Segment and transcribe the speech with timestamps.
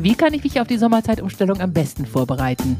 [0.00, 2.76] wie kann ich mich auf die Sommerzeitumstellung am besten vorbereiten?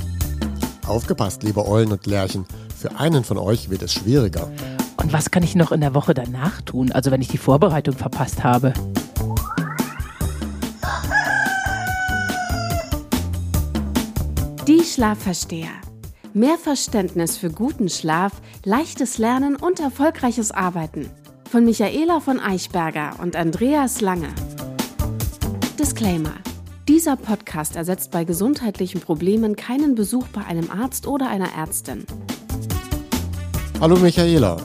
[0.87, 2.47] Aufgepasst, liebe Eulen und Lerchen.
[2.77, 4.51] Für einen von euch wird es schwieriger.
[4.97, 7.95] Und was kann ich noch in der Woche danach tun, also wenn ich die Vorbereitung
[7.95, 8.73] verpasst habe?
[14.67, 15.71] Die Schlafversteher.
[16.35, 18.33] Mehr Verständnis für guten Schlaf,
[18.65, 21.11] leichtes Lernen und erfolgreiches Arbeiten.
[21.51, 24.29] Von Michaela von Eichberger und Andreas Lange.
[25.79, 26.35] Disclaimer.
[26.89, 32.07] Dieser Podcast ersetzt bei gesundheitlichen Problemen keinen Besuch bei einem Arzt oder einer Ärztin.
[33.79, 34.57] Hallo Michaela.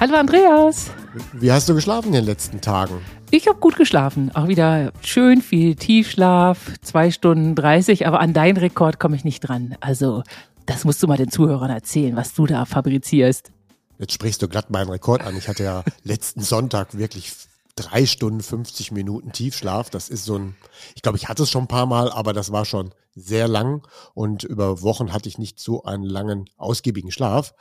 [0.00, 0.90] Hallo Andreas.
[1.34, 3.00] Wie hast du geschlafen in den letzten Tagen?
[3.30, 4.32] Ich habe gut geschlafen.
[4.34, 9.38] Auch wieder schön viel Tiefschlaf, zwei Stunden 30, aber an deinen Rekord komme ich nicht
[9.38, 9.76] dran.
[9.78, 10.24] Also,
[10.66, 13.52] das musst du mal den Zuhörern erzählen, was du da fabrizierst.
[14.00, 15.36] Jetzt sprichst du glatt meinen Rekord an.
[15.36, 17.32] Ich hatte ja letzten Sonntag wirklich
[17.76, 19.90] drei Stunden 50 Minuten Tiefschlaf.
[19.90, 20.56] Das ist so ein,
[20.94, 23.86] ich glaube, ich hatte es schon ein paar Mal, aber das war schon sehr lang
[24.14, 27.54] und über Wochen hatte ich nicht so einen langen, ausgiebigen Schlaf.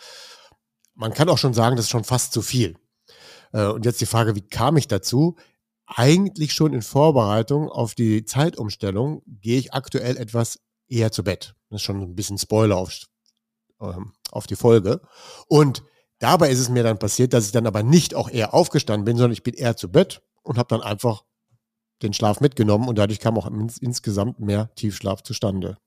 [0.96, 2.78] Man kann auch schon sagen, das ist schon fast zu viel.
[3.54, 5.38] Äh, und jetzt die Frage, wie kam ich dazu?
[5.94, 11.56] eigentlich schon in Vorbereitung auf die Zeitumstellung gehe ich aktuell etwas eher zu Bett.
[11.70, 13.08] Das ist schon ein bisschen Spoiler auf,
[13.82, 15.02] ähm, auf die Folge.
[15.48, 15.84] Und
[16.22, 19.18] dabei ist es mir dann passiert, dass ich dann aber nicht auch eher aufgestanden bin,
[19.18, 21.24] sondern ich bin eher zu Bett und habe dann einfach
[22.02, 25.78] den Schlaf mitgenommen und dadurch kam auch ins, insgesamt mehr Tiefschlaf zustande.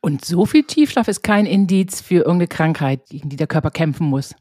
[0.00, 4.06] Und so viel Tiefschlaf ist kein Indiz für irgendeine Krankheit, gegen die der Körper kämpfen
[4.06, 4.34] muss.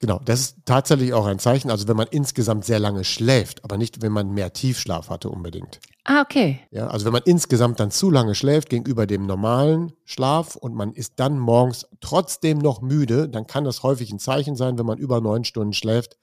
[0.00, 1.70] Genau, das ist tatsächlich auch ein Zeichen.
[1.70, 5.78] Also wenn man insgesamt sehr lange schläft, aber nicht, wenn man mehr Tiefschlaf hatte unbedingt.
[6.04, 6.58] Ah, okay.
[6.70, 10.94] Ja, also wenn man insgesamt dann zu lange schläft gegenüber dem normalen Schlaf und man
[10.94, 14.96] ist dann morgens trotzdem noch müde, dann kann das häufig ein Zeichen sein, wenn man
[14.96, 16.16] über neun Stunden schläft,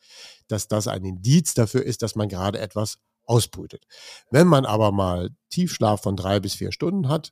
[0.48, 3.86] dass das ein Indiz dafür ist, dass man gerade etwas ausbrütet.
[4.32, 7.32] Wenn man aber mal Tiefschlaf von drei bis vier Stunden hat,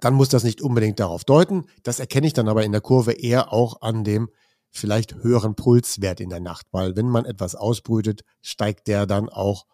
[0.00, 1.64] dann muss das nicht unbedingt darauf deuten.
[1.84, 4.28] Das erkenne ich dann aber in der Kurve eher auch an dem
[4.72, 9.66] vielleicht höheren Pulswert in der Nacht, weil wenn man etwas ausbrütet, steigt der dann auch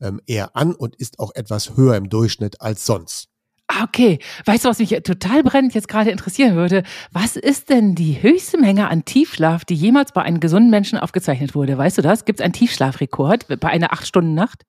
[0.00, 3.28] ähm, eher an und ist auch etwas höher im Durchschnitt als sonst.
[3.68, 4.20] Ah, okay.
[4.44, 6.84] Weißt du, was mich total brennend jetzt gerade interessieren würde?
[7.10, 11.54] Was ist denn die höchste Menge an Tiefschlaf, die jemals bei einem gesunden Menschen aufgezeichnet
[11.54, 11.76] wurde?
[11.76, 12.24] Weißt du das?
[12.24, 14.62] Gibt es einen Tiefschlafrekord bei einer acht Stunden Nacht?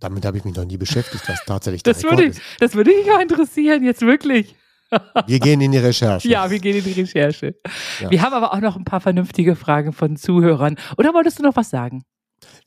[0.00, 2.40] Damit habe ich mich noch nie beschäftigt, was tatsächlich das würde, ist.
[2.58, 4.56] Das würde mich auch interessieren, jetzt wirklich.
[5.26, 6.28] Wir gehen in die Recherche.
[6.28, 7.54] Ja, wir gehen in die Recherche.
[8.00, 8.10] Ja.
[8.10, 10.76] Wir haben aber auch noch ein paar vernünftige Fragen von Zuhörern.
[10.96, 12.04] Oder wolltest du noch was sagen?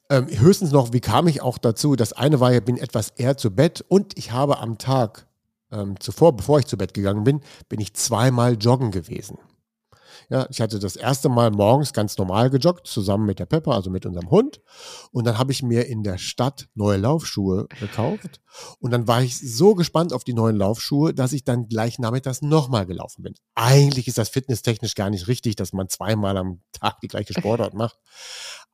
[0.10, 1.96] Ähm, höchstens noch, wie kam ich auch dazu?
[1.96, 5.28] Das eine war, ich bin etwas eher zu Bett und ich habe am Tag
[5.72, 9.38] ähm, zuvor, bevor ich zu Bett gegangen bin, bin ich zweimal joggen gewesen.
[10.30, 13.90] Ja, ich hatte das erste Mal morgens ganz normal gejoggt, zusammen mit der Pepper, also
[13.90, 14.62] mit unserem Hund.
[15.12, 18.42] Und dann habe ich mir in der Stadt neue Laufschuhe gekauft.
[18.80, 22.42] Und dann war ich so gespannt auf die neuen Laufschuhe, dass ich dann gleich nachmittags
[22.42, 23.36] nochmal gelaufen bin.
[23.56, 27.74] Eigentlich ist das fitnesstechnisch gar nicht richtig, dass man zweimal am Tag die gleiche Sportart
[27.74, 27.98] macht.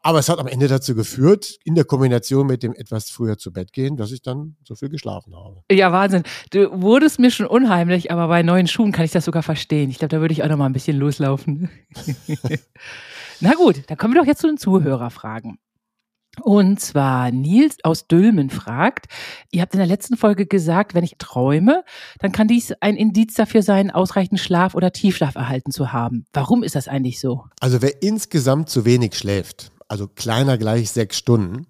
[0.05, 3.53] Aber es hat am Ende dazu geführt, in der Kombination mit dem etwas früher zu
[3.53, 5.63] Bett gehen, dass ich dann so viel geschlafen habe.
[5.71, 6.23] Ja, Wahnsinn.
[6.51, 9.89] Du wurdest mir schon unheimlich, aber bei neuen Schuhen kann ich das sogar verstehen.
[9.89, 11.69] Ich glaube, da würde ich auch noch mal ein bisschen loslaufen.
[13.39, 15.57] Na gut, dann kommen wir doch jetzt zu den Zuhörerfragen.
[16.41, 19.05] Und zwar Nils aus Dülmen fragt,
[19.51, 21.83] ihr habt in der letzten Folge gesagt, wenn ich träume,
[22.19, 26.25] dann kann dies ein Indiz dafür sein, ausreichend Schlaf oder Tiefschlaf erhalten zu haben.
[26.33, 27.45] Warum ist das eigentlich so?
[27.59, 31.67] Also wer insgesamt zu wenig schläft, also kleiner gleich sechs Stunden,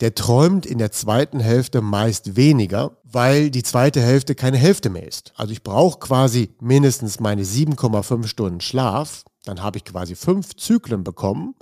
[0.00, 5.06] der träumt in der zweiten Hälfte meist weniger, weil die zweite Hälfte keine Hälfte mehr
[5.06, 5.34] ist.
[5.36, 11.04] Also ich brauche quasi mindestens meine 7,5 Stunden Schlaf, dann habe ich quasi fünf Zyklen
[11.04, 11.54] bekommen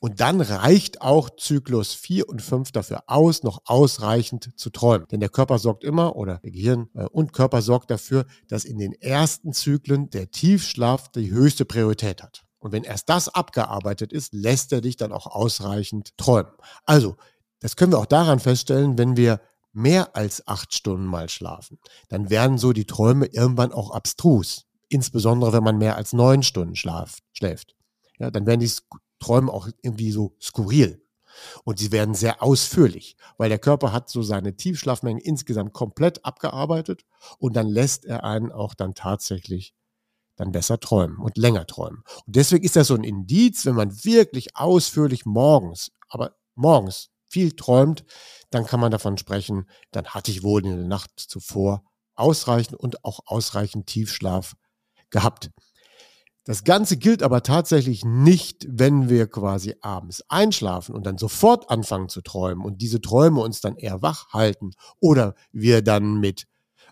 [0.00, 5.06] und dann reicht auch Zyklus 4 und 5 dafür aus, noch ausreichend zu träumen.
[5.12, 8.78] Denn der Körper sorgt immer, oder der Gehirn äh, und Körper sorgt dafür, dass in
[8.78, 12.44] den ersten Zyklen der Tiefschlaf die höchste Priorität hat.
[12.64, 16.50] Und wenn erst das abgearbeitet ist, lässt er dich dann auch ausreichend träumen.
[16.86, 17.16] Also,
[17.60, 19.42] das können wir auch daran feststellen, wenn wir
[19.74, 21.78] mehr als acht Stunden mal schlafen,
[22.08, 24.64] dann werden so die Träume irgendwann auch abstrus.
[24.88, 27.76] Insbesondere wenn man mehr als neun Stunden schläft.
[28.18, 28.72] Ja, dann werden die
[29.18, 31.02] Träume auch irgendwie so skurril.
[31.64, 37.04] Und sie werden sehr ausführlich, weil der Körper hat so seine Tiefschlafmengen insgesamt komplett abgearbeitet
[37.38, 39.74] und dann lässt er einen auch dann tatsächlich
[40.36, 42.02] dann besser träumen und länger träumen.
[42.26, 47.52] Und deswegen ist das so ein Indiz, wenn man wirklich ausführlich morgens, aber morgens viel
[47.52, 48.04] träumt,
[48.50, 51.82] dann kann man davon sprechen, dann hatte ich wohl in der Nacht zuvor
[52.14, 54.54] ausreichend und auch ausreichend Tiefschlaf
[55.10, 55.50] gehabt.
[56.44, 62.10] Das Ganze gilt aber tatsächlich nicht, wenn wir quasi abends einschlafen und dann sofort anfangen
[62.10, 66.46] zu träumen und diese Träume uns dann eher wach halten oder wir dann mit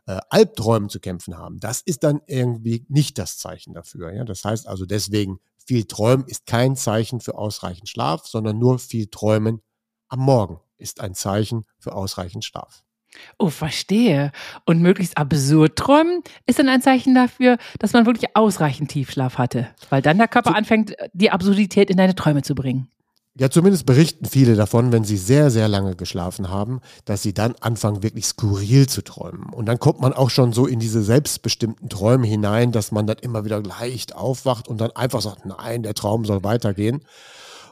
[0.07, 1.61] äh, Albträumen zu kämpfen haben.
[1.61, 4.13] Das ist dann irgendwie nicht das Zeichen dafür.
[4.13, 4.25] Ja?
[4.25, 9.07] Das heißt also deswegen, viel Träumen ist kein Zeichen für ausreichend Schlaf, sondern nur viel
[9.07, 9.63] Träumen
[10.09, 12.83] am Morgen ist ein Zeichen für ausreichend Schlaf.
[13.39, 14.33] Oh, verstehe.
[14.65, 19.69] Und möglichst absurd träumen ist dann ein Zeichen dafür, dass man wirklich ausreichend Tiefschlaf hatte,
[19.91, 22.89] weil dann der Körper so, anfängt, die Absurdität in deine Träume zu bringen.
[23.35, 27.55] Ja, zumindest berichten viele davon, wenn sie sehr, sehr lange geschlafen haben, dass sie dann
[27.61, 29.45] anfangen, wirklich skurril zu träumen.
[29.55, 33.17] Und dann kommt man auch schon so in diese selbstbestimmten Träume hinein, dass man dann
[33.19, 37.05] immer wieder leicht aufwacht und dann einfach sagt, nein, der Traum soll weitergehen.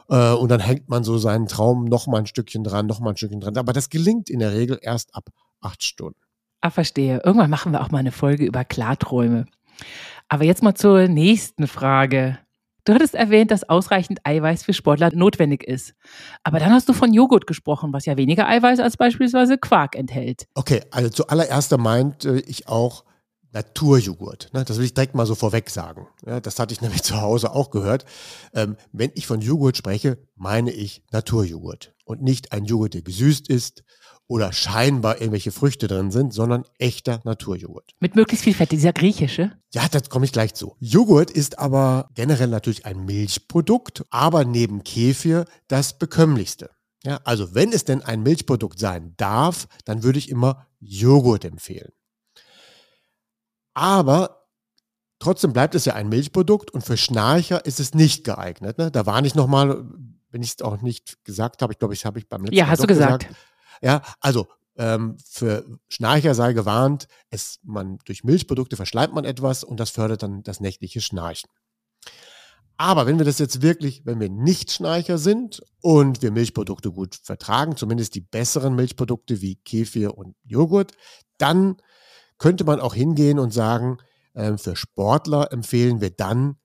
[0.09, 3.11] Äh, und dann hängt man so seinen Traum noch mal ein Stückchen dran, noch mal
[3.11, 3.57] ein Stückchen dran.
[3.57, 5.29] Aber das gelingt in der Regel erst ab
[5.61, 6.19] acht Stunden.
[6.61, 7.21] Ah, verstehe.
[7.23, 9.45] Irgendwann machen wir auch mal eine Folge über Klarträume.
[10.27, 12.39] Aber jetzt mal zur nächsten Frage.
[12.85, 15.93] Du hattest erwähnt, dass ausreichend Eiweiß für Sportler notwendig ist.
[16.43, 20.47] Aber dann hast du von Joghurt gesprochen, was ja weniger Eiweiß als beispielsweise Quark enthält.
[20.55, 23.03] Okay, also zuallererst meinte ich auch
[23.53, 24.49] Naturjoghurt.
[24.53, 24.63] Ne?
[24.63, 26.07] Das will ich direkt mal so vorweg sagen.
[26.23, 28.05] Das hatte ich nämlich zu Hause auch gehört.
[28.53, 33.49] Ähm, wenn ich von Joghurt spreche, meine ich Naturjoghurt und nicht ein Joghurt, der gesüßt
[33.49, 33.83] ist
[34.31, 37.91] oder scheinbar irgendwelche Früchte drin sind, sondern echter Naturjoghurt.
[37.99, 39.51] Mit möglichst viel Fett, dieser griechische?
[39.73, 40.77] Ja, das komme ich gleich zu.
[40.79, 46.69] Joghurt ist aber generell natürlich ein Milchprodukt, aber neben Kefir das bekömmlichste.
[47.03, 51.91] Ja, also wenn es denn ein Milchprodukt sein darf, dann würde ich immer Joghurt empfehlen.
[53.73, 54.45] Aber
[55.19, 58.77] trotzdem bleibt es ja ein Milchprodukt und für Schnarcher ist es nicht geeignet.
[58.77, 58.91] Ne?
[58.91, 59.83] Da war nicht nochmal,
[60.29, 62.67] wenn ich es auch nicht gesagt habe, ich glaube, ich habe ich beim letzten Ja,
[62.67, 63.27] hast du gesagt.
[63.27, 63.50] gesagt.
[63.81, 64.47] Ja, also
[64.77, 70.23] ähm, für Schnarcher sei gewarnt, es, man, durch Milchprodukte verschleimt man etwas und das fördert
[70.23, 71.49] dann das nächtliche Schnarchen.
[72.77, 77.19] Aber wenn wir das jetzt wirklich, wenn wir nicht Schnarcher sind und wir Milchprodukte gut
[77.21, 80.93] vertragen, zumindest die besseren Milchprodukte wie Kefir und Joghurt,
[81.37, 81.77] dann
[82.39, 83.97] könnte man auch hingehen und sagen,
[84.33, 86.55] äh, für Sportler empfehlen wir dann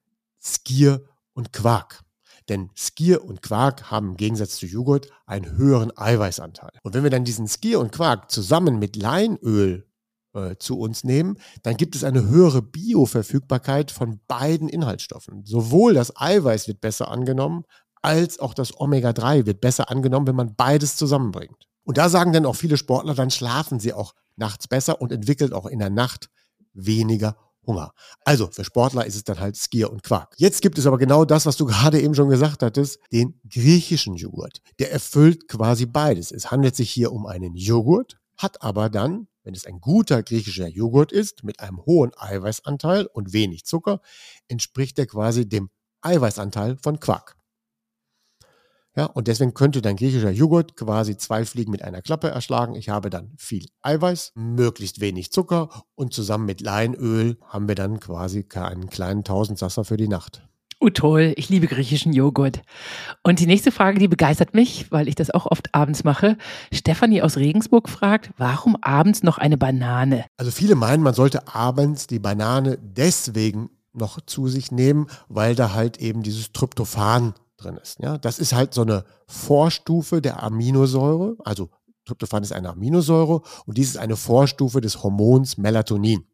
[0.41, 1.03] Skier
[1.33, 2.01] und Quark.
[2.49, 6.71] Denn Skier und Quark haben im Gegensatz zu Joghurt einen höheren Eiweißanteil.
[6.83, 9.85] Und wenn wir dann diesen Skier und Quark zusammen mit Leinöl
[10.33, 15.45] äh, zu uns nehmen, dann gibt es eine höhere Bioverfügbarkeit von beiden Inhaltsstoffen.
[15.45, 17.63] Sowohl das Eiweiß wird besser angenommen,
[18.01, 21.67] als auch das Omega-3 wird besser angenommen, wenn man beides zusammenbringt.
[21.83, 25.53] Und da sagen dann auch viele Sportler, dann schlafen sie auch nachts besser und entwickelt
[25.53, 26.29] auch in der Nacht
[26.73, 27.35] weniger
[27.67, 27.91] Hunger.
[28.23, 30.33] Also für Sportler ist es dann halt Skier und Quark.
[30.37, 34.15] Jetzt gibt es aber genau das, was du gerade eben schon gesagt hattest, den griechischen
[34.15, 34.61] Joghurt.
[34.79, 36.31] Der erfüllt quasi beides.
[36.31, 40.67] Es handelt sich hier um einen Joghurt, hat aber dann, wenn es ein guter griechischer
[40.67, 44.01] Joghurt ist, mit einem hohen Eiweißanteil und wenig Zucker,
[44.47, 45.69] entspricht er quasi dem
[46.01, 47.36] Eiweißanteil von Quark.
[48.97, 52.73] Ja, und deswegen könnte dein griechischer Joghurt quasi zwei Fliegen mit einer Klappe erschlagen.
[52.73, 57.99] Ich habe dann viel Eiweiß, möglichst wenig Zucker und zusammen mit Leinöl haben wir dann
[57.99, 60.41] quasi einen kleinen Tausendsasser für die Nacht.
[60.79, 62.61] Oh toll, ich liebe griechischen Joghurt.
[63.21, 66.35] Und die nächste Frage, die begeistert mich, weil ich das auch oft abends mache.
[66.73, 70.25] Stefanie aus Regensburg fragt, warum abends noch eine Banane?
[70.37, 75.73] Also viele meinen, man sollte abends die Banane deswegen noch zu sich nehmen, weil da
[75.73, 77.99] halt eben dieses Tryptophan drin ist.
[77.99, 81.35] Ja, das ist halt so eine Vorstufe der Aminosäure.
[81.43, 81.69] Also
[82.05, 86.25] Tryptophan ist eine Aminosäure und dies ist eine Vorstufe des Hormons Melatonin.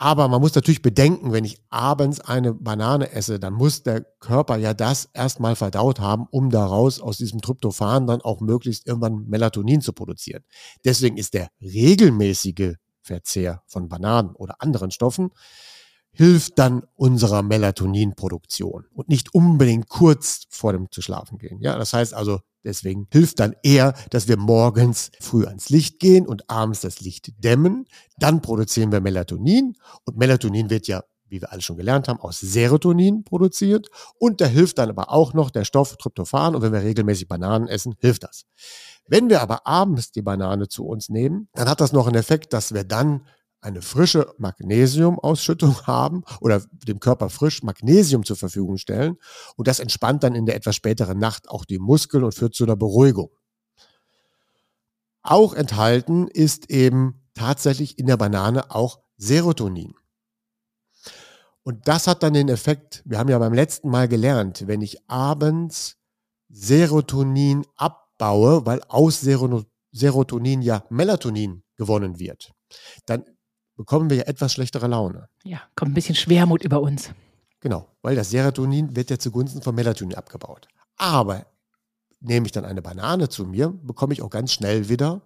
[0.00, 4.56] Aber man muss natürlich bedenken, wenn ich abends eine Banane esse, dann muss der Körper
[4.56, 9.80] ja das erstmal verdaut haben, um daraus aus diesem Tryptophan dann auch möglichst irgendwann Melatonin
[9.80, 10.44] zu produzieren.
[10.84, 15.32] Deswegen ist der regelmäßige Verzehr von Bananen oder anderen Stoffen
[16.10, 21.60] hilft dann unserer Melatoninproduktion und nicht unbedingt kurz vor dem zu schlafen gehen.
[21.60, 26.26] Ja, das heißt also, deswegen hilft dann eher, dass wir morgens früh ans Licht gehen
[26.26, 27.86] und abends das Licht dämmen.
[28.18, 32.40] Dann produzieren wir Melatonin und Melatonin wird ja wie wir alle schon gelernt haben, aus
[32.40, 33.88] Serotonin produziert.
[34.18, 36.54] Und da hilft dann aber auch noch der Stoff Tryptophan.
[36.54, 38.44] Und wenn wir regelmäßig Bananen essen, hilft das.
[39.06, 42.52] Wenn wir aber abends die Banane zu uns nehmen, dann hat das noch einen Effekt,
[42.52, 43.26] dass wir dann
[43.60, 49.16] eine frische Magnesiumausschüttung haben oder dem Körper frisch Magnesium zur Verfügung stellen.
[49.56, 52.64] Und das entspannt dann in der etwas späteren Nacht auch die Muskeln und führt zu
[52.64, 53.30] einer Beruhigung.
[55.22, 59.94] Auch enthalten ist eben tatsächlich in der Banane auch Serotonin.
[61.62, 65.06] Und das hat dann den Effekt, wir haben ja beim letzten Mal gelernt, wenn ich
[65.10, 65.98] abends
[66.48, 72.52] Serotonin abbaue, weil aus Serotonin ja Melatonin gewonnen wird,
[73.04, 73.24] dann
[73.78, 75.28] bekommen wir ja etwas schlechtere Laune.
[75.44, 77.12] Ja, kommt ein bisschen Schwermut über uns.
[77.60, 80.68] Genau, weil das Serotonin wird ja zugunsten von Melatonin abgebaut.
[80.96, 81.46] Aber
[82.20, 85.22] nehme ich dann eine Banane zu mir, bekomme ich auch ganz schnell wieder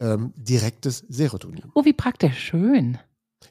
[0.00, 1.70] ähm, direktes Serotonin.
[1.74, 2.98] Oh, wie praktisch, schön.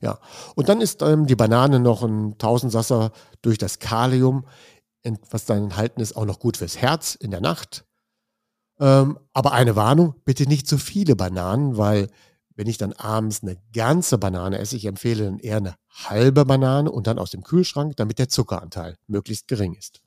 [0.02, 0.20] Ja,
[0.56, 4.46] und dann ist ähm, die Banane noch ein Tausendsasser durch das Kalium,
[5.30, 7.86] was dann enthalten ist, auch noch gut fürs Herz in der Nacht.
[8.78, 12.10] Ähm, aber eine Warnung, bitte nicht zu viele Bananen, weil
[12.58, 16.92] wenn ich dann abends eine ganze Banane esse, ich empfehle dann eher eine halbe Banane
[16.92, 20.02] und dann aus dem Kühlschrank, damit der Zuckeranteil möglichst gering ist.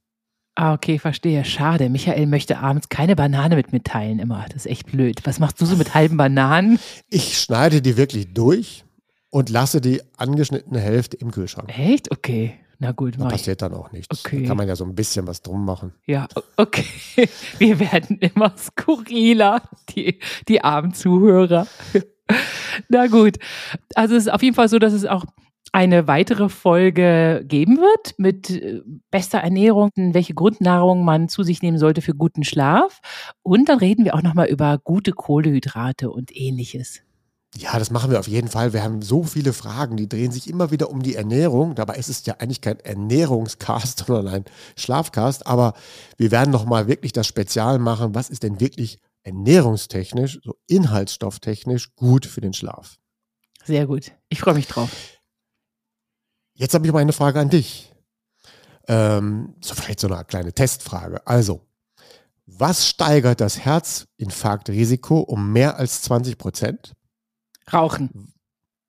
[0.56, 1.44] Ah, okay, verstehe.
[1.44, 1.88] Schade.
[1.88, 4.44] Michael möchte abends keine Banane mit mitteilen immer.
[4.48, 5.20] Das ist echt blöd.
[5.24, 6.78] Was machst du so mit halben Bananen?
[7.08, 8.84] Ich schneide die wirklich durch
[9.30, 11.72] und lasse die angeschnittene Hälfte im Kühlschrank.
[11.78, 12.10] Echt?
[12.10, 12.58] Okay.
[12.82, 14.24] Na gut, da passiert dann auch nichts.
[14.24, 14.40] Okay.
[14.40, 15.92] Da kann man ja so ein bisschen was drum machen.
[16.06, 16.26] Ja,
[16.56, 16.86] okay.
[17.58, 21.66] Wir werden immer skurriler, die, die Abendzuhörer.
[22.88, 23.38] Na gut.
[23.94, 25.24] Also es ist auf jeden Fall so, dass es auch
[25.72, 31.78] eine weitere Folge geben wird mit äh, bester Ernährung, welche Grundnahrung man zu sich nehmen
[31.78, 33.00] sollte für guten Schlaf.
[33.42, 37.02] Und dann reden wir auch nochmal über gute Kohlehydrate und ähnliches.
[37.56, 38.72] Ja, das machen wir auf jeden Fall.
[38.72, 41.74] Wir haben so viele Fragen, die drehen sich immer wieder um die Ernährung.
[41.74, 44.44] Dabei ist es ja eigentlich kein Ernährungscast, sondern ein
[44.76, 45.46] Schlafcast.
[45.46, 45.74] Aber
[46.16, 48.14] wir werden nochmal wirklich das Spezial machen.
[48.14, 52.98] Was ist denn wirklich ernährungstechnisch, so inhaltsstofftechnisch gut für den Schlaf?
[53.64, 54.12] Sehr gut.
[54.28, 54.90] Ich freue mich drauf.
[56.54, 57.92] Jetzt habe ich mal eine Frage an dich.
[58.88, 61.26] Ähm, so vielleicht so eine kleine Testfrage.
[61.26, 61.66] Also,
[62.46, 66.94] was steigert das Herzinfarktrisiko um mehr als 20 Prozent?
[67.72, 68.32] Rauchen.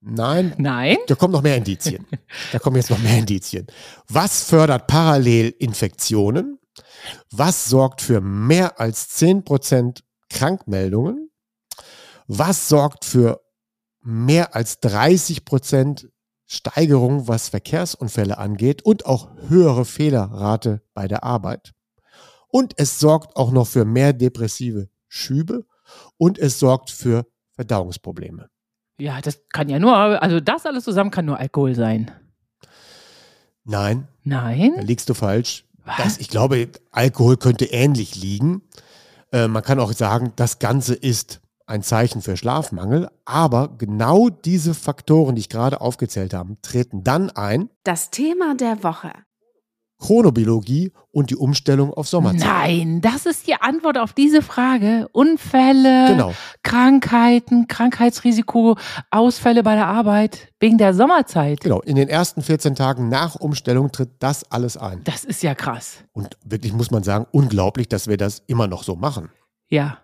[0.01, 0.55] Nein.
[0.57, 0.97] Nein.
[1.07, 2.07] Da kommen noch mehr Indizien.
[2.51, 3.67] da kommen jetzt noch mehr Indizien.
[4.07, 6.57] Was fördert parallel Infektionen?
[7.29, 11.29] Was sorgt für mehr als 10 Prozent Krankmeldungen?
[12.27, 13.41] Was sorgt für
[14.01, 16.09] mehr als 30 Prozent
[16.53, 21.71] Steigerung, was Verkehrsunfälle angeht und auch höhere Fehlerrate bei der Arbeit.
[22.49, 25.65] Und es sorgt auch noch für mehr depressive Schübe
[26.17, 28.49] und es sorgt für Verdauungsprobleme.
[28.99, 32.11] Ja, das kann ja nur, also das alles zusammen kann nur Alkohol sein.
[33.63, 34.09] Nein.
[34.23, 34.73] Nein?
[34.75, 35.63] Da liegst du falsch.
[35.97, 38.61] Das, ich glaube, Alkohol könnte ähnlich liegen.
[39.31, 44.73] Äh, man kann auch sagen, das Ganze ist ein Zeichen für Schlafmangel, aber genau diese
[44.73, 47.69] Faktoren, die ich gerade aufgezählt habe, treten dann ein.
[47.83, 49.13] Das Thema der Woche.
[50.01, 52.41] Chronobiologie und die Umstellung auf Sommerzeit.
[52.41, 55.07] Nein, das ist die Antwort auf diese Frage.
[55.13, 56.33] Unfälle, genau.
[56.63, 58.77] Krankheiten, Krankheitsrisiko,
[59.11, 61.61] Ausfälle bei der Arbeit wegen der Sommerzeit.
[61.61, 65.01] Genau, in den ersten 14 Tagen nach Umstellung tritt das alles ein.
[65.03, 65.99] Das ist ja krass.
[66.13, 69.29] Und wirklich muss man sagen, unglaublich, dass wir das immer noch so machen.
[69.69, 69.99] Ja.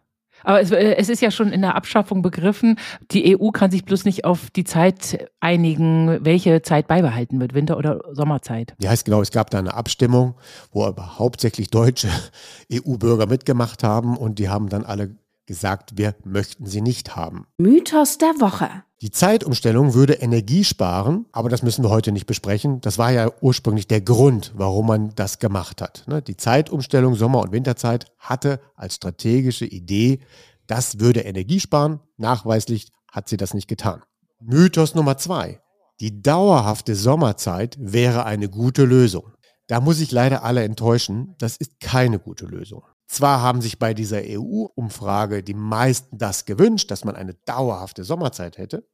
[0.47, 2.79] Aber es, äh, es, ist ja schon in der Abschaffung begriffen.
[3.11, 7.77] Die EU kann sich bloß nicht auf die Zeit einigen, welche Zeit beibehalten wird, Winter-
[7.77, 8.73] oder Sommerzeit.
[8.81, 10.35] Ja, heißt genau, es gab da eine Abstimmung,
[10.71, 12.07] wo aber hauptsächlich deutsche
[12.71, 17.47] EU-Bürger mitgemacht haben und die haben dann alle gesagt, wir möchten sie nicht haben.
[17.57, 18.69] Mythos der Woche.
[19.01, 22.81] Die Zeitumstellung würde Energie sparen, aber das müssen wir heute nicht besprechen.
[22.81, 26.03] Das war ja ursprünglich der Grund, warum man das gemacht hat.
[26.07, 26.21] Ne?
[26.21, 30.19] Die Zeitumstellung Sommer- und Winterzeit hatte als strategische Idee,
[30.67, 31.99] das würde Energie sparen.
[32.17, 34.01] Nachweislich hat sie das nicht getan.
[34.39, 35.61] Mythos Nummer zwei.
[35.99, 39.31] Die dauerhafte Sommerzeit wäre eine gute Lösung.
[39.67, 41.35] Da muss ich leider alle enttäuschen.
[41.39, 42.83] Das ist keine gute Lösung.
[43.07, 48.57] Zwar haben sich bei dieser EU-Umfrage die meisten das gewünscht, dass man eine dauerhafte Sommerzeit
[48.57, 48.87] hätte,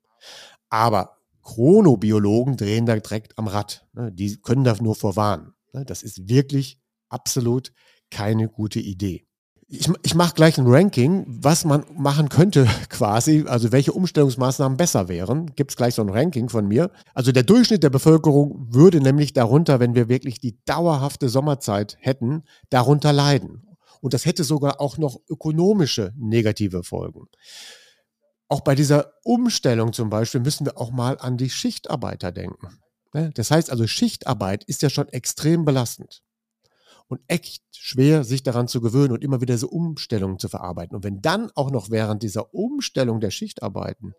[0.69, 3.85] aber Chronobiologen drehen da direkt am Rad.
[3.93, 4.11] Ne?
[4.11, 5.53] Die können da nur vorwarnen.
[5.73, 5.83] Ne?
[5.85, 6.79] Das ist wirklich
[7.09, 7.73] absolut
[8.09, 9.25] keine gute Idee.
[9.67, 15.09] Ich, ich mache gleich ein Ranking, was man machen könnte quasi, also welche Umstellungsmaßnahmen besser
[15.09, 15.47] wären.
[15.55, 16.91] Gibt es gleich so ein Ranking von mir.
[17.13, 22.43] Also der Durchschnitt der Bevölkerung würde nämlich darunter, wenn wir wirklich die dauerhafte Sommerzeit hätten,
[22.69, 23.72] darunter leiden.
[24.03, 27.29] Und das hätte sogar auch noch ökonomische negative Folgen.
[28.49, 32.81] Auch bei dieser Umstellung zum Beispiel müssen wir auch mal an die Schichtarbeiter denken.
[33.13, 33.31] Ne?
[33.33, 36.21] Das heißt also, Schichtarbeit ist ja schon extrem belastend
[37.07, 40.97] und echt schwer, sich daran zu gewöhnen und immer wieder diese Umstellungen zu verarbeiten.
[40.97, 44.15] Und wenn dann auch noch während dieser Umstellung der Schichtarbeiten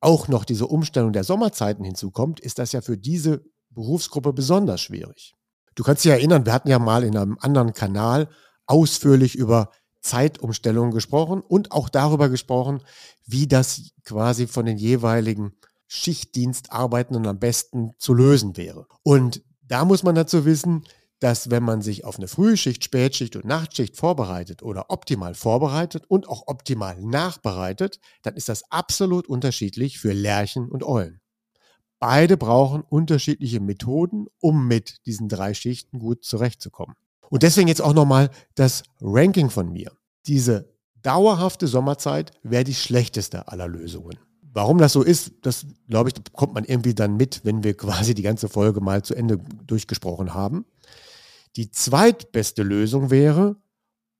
[0.00, 5.34] auch noch diese Umstellung der Sommerzeiten hinzukommt, ist das ja für diese Berufsgruppe besonders schwierig.
[5.74, 8.30] Du kannst dich erinnern, wir hatten ja mal in einem anderen Kanal
[8.68, 9.70] ausführlich über
[10.00, 12.82] Zeitumstellungen gesprochen und auch darüber gesprochen,
[13.26, 15.52] wie das quasi von den jeweiligen
[15.88, 18.86] Schichtdienstarbeitenden am besten zu lösen wäre.
[19.02, 20.84] Und da muss man dazu wissen,
[21.20, 26.28] dass wenn man sich auf eine Frühschicht, Spätschicht und Nachtschicht vorbereitet oder optimal vorbereitet und
[26.28, 31.20] auch optimal nachbereitet, dann ist das absolut unterschiedlich für Lerchen und Eulen.
[31.98, 36.94] Beide brauchen unterschiedliche Methoden, um mit diesen drei Schichten gut zurechtzukommen.
[37.30, 39.92] Und deswegen jetzt auch nochmal das Ranking von mir.
[40.26, 44.18] Diese dauerhafte Sommerzeit wäre die schlechteste aller Lösungen.
[44.52, 48.14] Warum das so ist, das glaube ich, bekommt man irgendwie dann mit, wenn wir quasi
[48.14, 50.64] die ganze Folge mal zu Ende durchgesprochen haben.
[51.56, 53.56] Die zweitbeste Lösung wäre,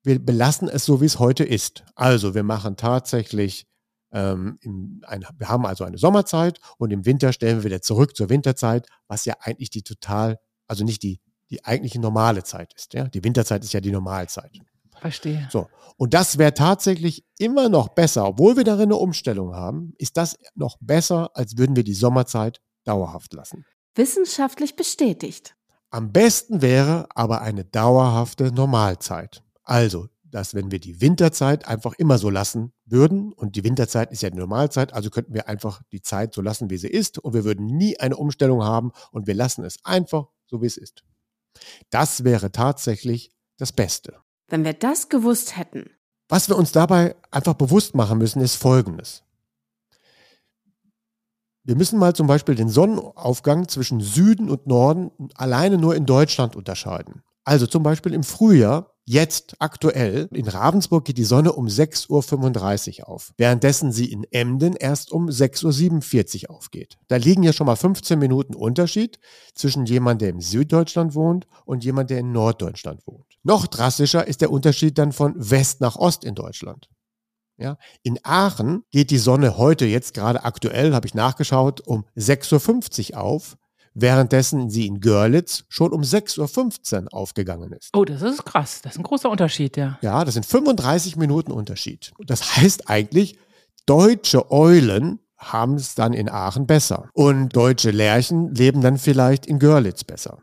[0.03, 1.83] wir belassen es so, wie es heute ist.
[1.95, 3.67] Also wir machen tatsächlich,
[4.11, 4.59] ähm,
[5.05, 8.87] ein, wir haben also eine Sommerzeit und im Winter stellen wir wieder zurück zur Winterzeit,
[9.07, 12.93] was ja eigentlich die total, also nicht die, die eigentliche normale Zeit ist.
[12.93, 13.05] Ja?
[13.05, 14.51] Die Winterzeit ist ja die Normalzeit.
[14.99, 15.47] Verstehe.
[15.51, 15.67] So.
[15.97, 20.37] Und das wäre tatsächlich immer noch besser, obwohl wir darin eine Umstellung haben, ist das
[20.55, 23.65] noch besser, als würden wir die Sommerzeit dauerhaft lassen.
[23.95, 25.55] Wissenschaftlich bestätigt.
[25.89, 29.43] Am besten wäre aber eine dauerhafte Normalzeit.
[29.63, 34.21] Also, dass wenn wir die Winterzeit einfach immer so lassen würden, und die Winterzeit ist
[34.21, 37.33] ja die Normalzeit, also könnten wir einfach die Zeit so lassen, wie sie ist, und
[37.33, 41.03] wir würden nie eine Umstellung haben und wir lassen es einfach so, wie es ist.
[41.89, 44.15] Das wäre tatsächlich das Beste.
[44.47, 45.89] Wenn wir das gewusst hätten.
[46.27, 49.23] Was wir uns dabei einfach bewusst machen müssen, ist Folgendes.
[51.63, 56.55] Wir müssen mal zum Beispiel den Sonnenaufgang zwischen Süden und Norden alleine nur in Deutschland
[56.55, 57.21] unterscheiden.
[57.43, 63.09] Also zum Beispiel im Frühjahr, jetzt aktuell, in Ravensburg geht die Sonne um 6.35 Uhr
[63.09, 66.99] auf, währenddessen sie in Emden erst um 6.47 Uhr aufgeht.
[67.07, 69.19] Da liegen ja schon mal 15 Minuten Unterschied
[69.55, 73.25] zwischen jemand, der im Süddeutschland wohnt und jemand, der in Norddeutschland wohnt.
[73.41, 76.87] Noch drastischer ist der Unterschied dann von West nach Ost in Deutschland.
[77.57, 83.13] Ja, in Aachen geht die Sonne heute jetzt gerade aktuell, habe ich nachgeschaut, um 6.50
[83.13, 83.57] Uhr auf,
[83.93, 87.89] währenddessen sie in Görlitz schon um 6.15 Uhr aufgegangen ist.
[87.93, 88.81] Oh, das ist krass.
[88.81, 89.97] Das ist ein großer Unterschied, ja.
[90.01, 92.11] Ja, das sind 35 Minuten Unterschied.
[92.25, 93.37] Das heißt eigentlich,
[93.85, 97.09] deutsche Eulen haben es dann in Aachen besser.
[97.13, 100.39] Und deutsche Lerchen leben dann vielleicht in Görlitz besser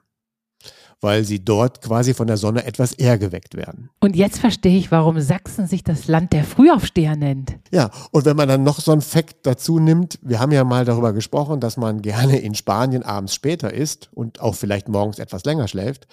[1.01, 3.91] weil sie dort quasi von der Sonne etwas eher geweckt werden.
[4.01, 7.59] Und jetzt verstehe ich, warum Sachsen sich das Land der Frühaufsteher nennt.
[7.71, 10.85] Ja, und wenn man dann noch so einen Fakt dazu nimmt, wir haben ja mal
[10.85, 15.45] darüber gesprochen, dass man gerne in Spanien abends später isst und auch vielleicht morgens etwas
[15.45, 16.07] länger schläft.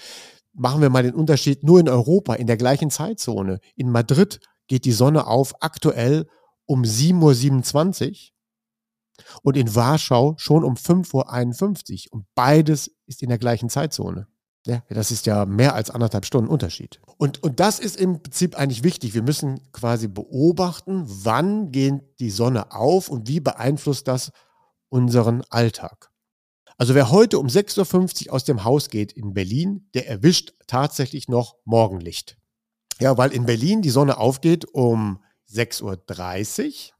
[0.53, 3.59] Machen wir mal den Unterschied nur in Europa, in der gleichen Zeitzone.
[3.75, 6.27] In Madrid geht die Sonne auf aktuell
[6.65, 8.15] um 7.27 Uhr
[9.43, 12.13] und in Warschau schon um 5.51 Uhr.
[12.13, 14.27] Und beides ist in der gleichen Zeitzone.
[14.65, 17.01] Ja, das ist ja mehr als anderthalb Stunden Unterschied.
[17.17, 19.13] Und, und das ist im Prinzip eigentlich wichtig.
[19.13, 24.31] Wir müssen quasi beobachten, wann geht die Sonne auf und wie beeinflusst das
[24.87, 26.11] unseren Alltag.
[26.77, 31.27] Also wer heute um 6.50 Uhr aus dem Haus geht in Berlin, der erwischt tatsächlich
[31.27, 32.37] noch Morgenlicht.
[32.99, 35.21] Ja, weil in Berlin die Sonne aufgeht um
[35.51, 36.93] 6.30 Uhr.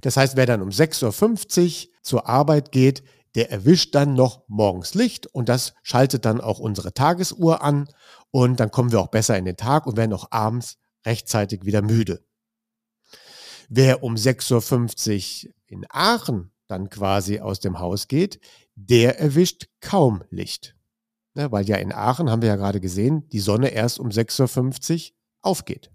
[0.00, 3.02] Das heißt, wer dann um 6.50 Uhr zur Arbeit geht,
[3.34, 7.88] der erwischt dann noch morgens Licht und das schaltet dann auch unsere Tagesuhr an
[8.30, 11.82] und dann kommen wir auch besser in den Tag und werden auch abends rechtzeitig wieder
[11.82, 12.24] müde.
[13.68, 18.40] Wer um 6.50 Uhr in Aachen dann quasi aus dem Haus geht,
[18.74, 20.76] der erwischt kaum Licht.
[21.34, 25.10] Ja, weil ja in Aachen, haben wir ja gerade gesehen, die Sonne erst um 6.50
[25.10, 25.90] Uhr aufgeht.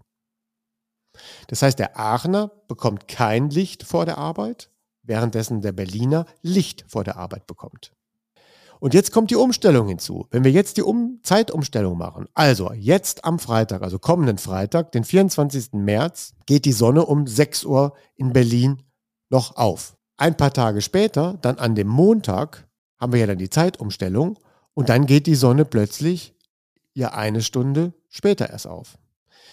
[1.48, 4.70] Das heißt, der Aachener bekommt kein Licht vor der Arbeit
[5.06, 7.92] währenddessen der Berliner Licht vor der Arbeit bekommt.
[8.78, 10.26] Und jetzt kommt die Umstellung hinzu.
[10.30, 15.04] Wenn wir jetzt die um Zeitumstellung machen, also jetzt am Freitag, also kommenden Freitag, den
[15.04, 15.72] 24.
[15.72, 18.82] März, geht die Sonne um 6 Uhr in Berlin
[19.30, 19.96] noch auf.
[20.18, 24.38] Ein paar Tage später, dann an dem Montag, haben wir ja dann die Zeitumstellung
[24.74, 26.34] und dann geht die Sonne plötzlich
[26.94, 28.98] ja eine Stunde später erst auf.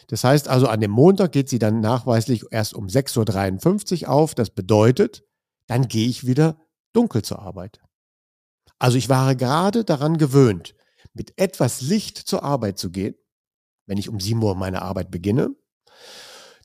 [0.08, 4.36] Das heißt also, an dem Montag geht sie dann nachweislich erst um 6.53 Uhr auf.
[4.36, 5.24] Das bedeutet,
[5.68, 6.58] dann gehe ich wieder
[6.94, 7.82] dunkel zur Arbeit.
[8.80, 10.76] Also ich war gerade daran gewöhnt,
[11.14, 13.16] mit etwas Licht zur Arbeit zu gehen,
[13.86, 15.56] wenn ich um 7 Uhr meine Arbeit beginne,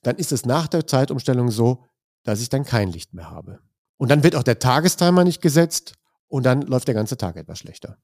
[0.02, 1.84] dann ist es nach der Zeitumstellung so,
[2.22, 3.60] dass ich dann kein Licht mehr habe.
[3.96, 5.94] Und dann wird auch der Tagestimer nicht gesetzt
[6.28, 7.98] und dann läuft der ganze Tag etwas schlechter.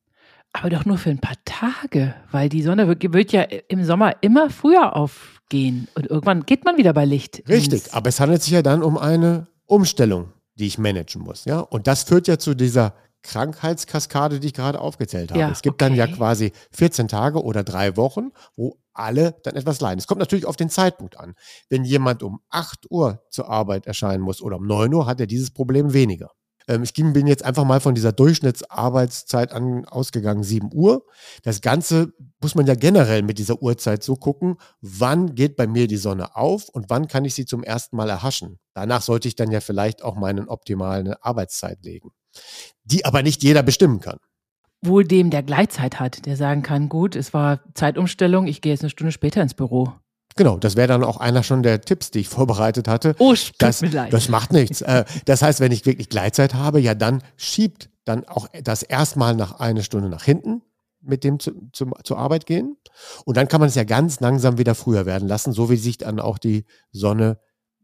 [0.53, 4.51] Aber doch nur für ein paar Tage, weil die Sonne wird ja im Sommer immer
[4.51, 7.43] früher aufgehen und irgendwann geht man wieder bei Licht.
[7.49, 11.45] Richtig, aber es handelt sich ja dann um eine Umstellung die ich managen muss.
[11.45, 11.61] Ja?
[11.61, 15.41] Und das führt ja zu dieser Krankheitskaskade, die ich gerade aufgezählt habe.
[15.41, 15.91] Ja, es gibt okay.
[15.91, 19.99] dann ja quasi 14 Tage oder drei Wochen, wo alle dann etwas leiden.
[19.99, 21.35] Es kommt natürlich auf den Zeitpunkt an.
[21.69, 25.27] Wenn jemand um 8 Uhr zur Arbeit erscheinen muss oder um 9 Uhr, hat er
[25.27, 26.31] dieses Problem weniger.
[26.69, 31.07] Ähm, ich bin jetzt einfach mal von dieser Durchschnittsarbeitszeit an, ausgegangen, 7 Uhr.
[31.43, 35.87] Das Ganze muss man ja generell mit dieser Uhrzeit so gucken, wann geht bei mir
[35.89, 38.59] die Sonne auf und wann kann ich sie zum ersten Mal erhaschen.
[38.75, 42.11] Danach sollte ich dann ja vielleicht auch meinen optimalen Arbeitszeit legen.
[42.85, 44.19] die aber nicht jeder bestimmen kann.
[44.83, 48.83] Wohl dem, der Gleitzeit hat, der sagen kann, gut, es war Zeitumstellung, ich gehe jetzt
[48.83, 49.95] eine Stunde später ins Büro.
[50.37, 53.15] Genau, das wäre dann auch einer schon der Tipps, die ich vorbereitet hatte.
[53.19, 54.13] Oh, tut das, mir leid.
[54.13, 54.83] das macht nichts.
[54.83, 59.35] Äh, das heißt, wenn ich wirklich Gleitzeit habe, ja, dann schiebt dann auch das erstmal
[59.35, 60.63] nach eine Stunde nach hinten
[61.07, 62.77] mit dem zu, zu, zur Arbeit gehen.
[63.25, 65.99] Und dann kann man es ja ganz langsam wieder früher werden lassen, so wie sich
[65.99, 67.39] dann auch die Sonne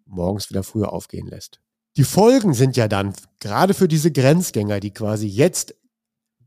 [0.07, 1.61] morgens wieder früher aufgehen lässt.
[1.97, 5.75] Die Folgen sind ja dann, gerade für diese Grenzgänger, die quasi jetzt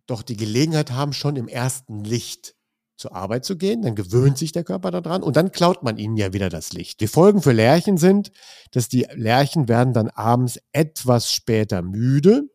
[0.08, 2.56] doch die Gelegenheit haben, schon im ersten Licht
[3.04, 6.16] zur Arbeit zu gehen, dann gewöhnt sich der Körper daran und dann klaut man ihnen
[6.16, 7.02] ja wieder das Licht.
[7.02, 8.32] Die Folgen für Lerchen sind,
[8.72, 12.50] dass die Lerchen werden dann abends etwas später müde,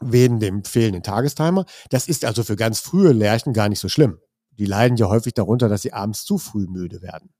[0.00, 1.66] wegen dem fehlenden Tagestimer.
[1.90, 4.18] Das ist also für ganz frühe Lerchen gar nicht so schlimm.
[4.52, 7.30] Die leiden ja häufig darunter, dass sie abends zu früh müde werden.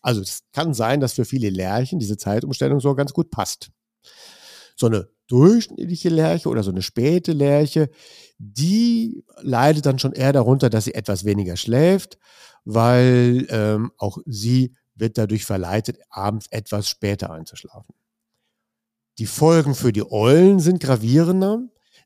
[0.00, 3.70] Also es kann sein, dass für viele Lerchen diese Zeitumstellung so ganz gut passt.
[4.76, 7.90] So eine durchschnittliche Lerche oder so eine späte Lerche,
[8.38, 12.18] die leidet dann schon eher darunter, dass sie etwas weniger schläft,
[12.64, 17.94] weil ähm, auch sie wird dadurch verleitet, abends etwas später einzuschlafen.
[19.18, 21.60] Die Folgen für die Eulen sind gravierender,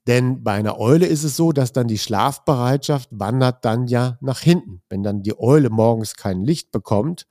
[0.07, 4.41] denn bei einer Eule ist es so, dass dann die Schlafbereitschaft wandert dann ja nach
[4.41, 4.83] hinten.
[4.89, 7.27] Wenn dann die Eule morgens kein Licht bekommt,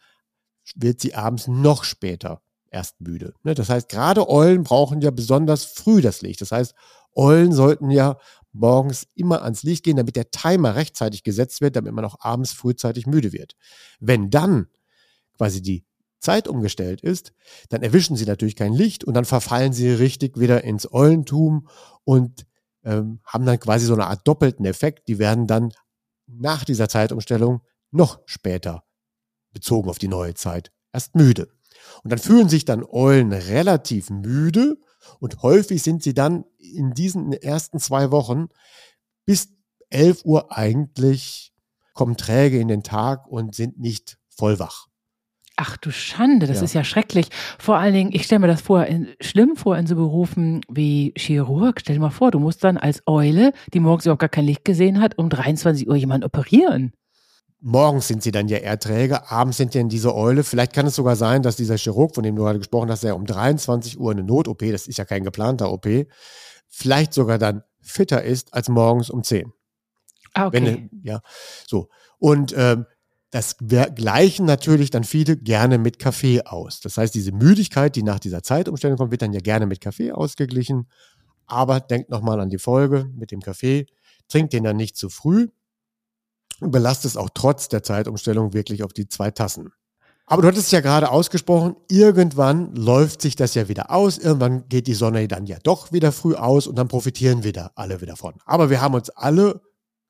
[0.75, 3.33] wird sie abends noch später erst müde.
[3.43, 6.41] Ne, das heißt, gerade Eulen brauchen ja besonders früh das Licht.
[6.41, 6.73] Das heißt,
[7.13, 8.17] Eulen sollten ja
[8.53, 12.51] morgens immer ans Licht gehen, damit der Timer rechtzeitig gesetzt wird, damit man auch abends
[12.51, 13.55] frühzeitig müde wird.
[13.99, 14.67] Wenn dann
[15.37, 15.85] quasi die
[16.19, 17.33] Zeit umgestellt ist,
[17.69, 21.67] dann erwischen sie natürlich kein Licht und dann verfallen sie richtig wieder ins Eulentum
[22.03, 22.45] und
[22.83, 25.07] ähm, haben dann quasi so eine Art doppelten Effekt.
[25.07, 25.73] Die werden dann
[26.27, 28.83] nach dieser Zeitumstellung noch später
[29.51, 31.49] bezogen auf die neue Zeit erst müde.
[32.03, 34.77] Und dann fühlen sich dann Eulen relativ müde
[35.19, 38.47] und häufig sind sie dann in diesen ersten zwei Wochen
[39.25, 39.49] bis
[39.89, 41.53] 11 Uhr eigentlich,
[41.93, 44.87] kommen träge in den Tag und sind nicht voll wach.
[45.57, 46.63] Ach du Schande, das Ja.
[46.63, 47.27] ist ja schrecklich.
[47.59, 51.13] Vor allen Dingen, ich stelle mir das vor, in, schlimm vor in so Berufen wie
[51.15, 51.81] Chirurg.
[51.81, 54.65] Stell dir mal vor, du musst dann als Eule, die morgens überhaupt gar kein Licht
[54.65, 56.93] gesehen hat, um 23 Uhr jemanden operieren.
[57.63, 60.43] Morgens sind sie dann ja eher träge, abends sind ja diese Eule.
[60.43, 63.15] Vielleicht kann es sogar sein, dass dieser Chirurg, von dem du gerade gesprochen hast, der
[63.15, 65.87] um 23 Uhr eine Not-OP, das ist ja kein geplanter OP,
[66.67, 69.53] vielleicht sogar dann fitter ist als morgens um 10.
[70.33, 70.65] Ah, okay.
[70.65, 71.21] Wenn, ja,
[71.67, 71.89] so.
[72.17, 72.85] Und ähm,
[73.29, 76.81] das gleichen natürlich dann viele gerne mit Kaffee aus.
[76.81, 80.11] Das heißt, diese Müdigkeit, die nach dieser Zeitumstellung kommt, wird dann ja gerne mit Kaffee
[80.11, 80.89] ausgeglichen.
[81.45, 83.85] Aber denkt nochmal an die Folge mit dem Kaffee.
[84.27, 85.47] Trinkt den dann nicht zu früh
[86.61, 89.71] belasst es auch trotz der Zeitumstellung wirklich auf die zwei Tassen.
[90.25, 94.69] Aber du hattest es ja gerade ausgesprochen, irgendwann läuft sich das ja wieder aus, irgendwann
[94.69, 97.99] geht die Sonne dann ja doch wieder früh aus und dann profitieren wir da alle
[97.99, 98.35] wieder von.
[98.45, 99.61] Aber wir haben uns alle,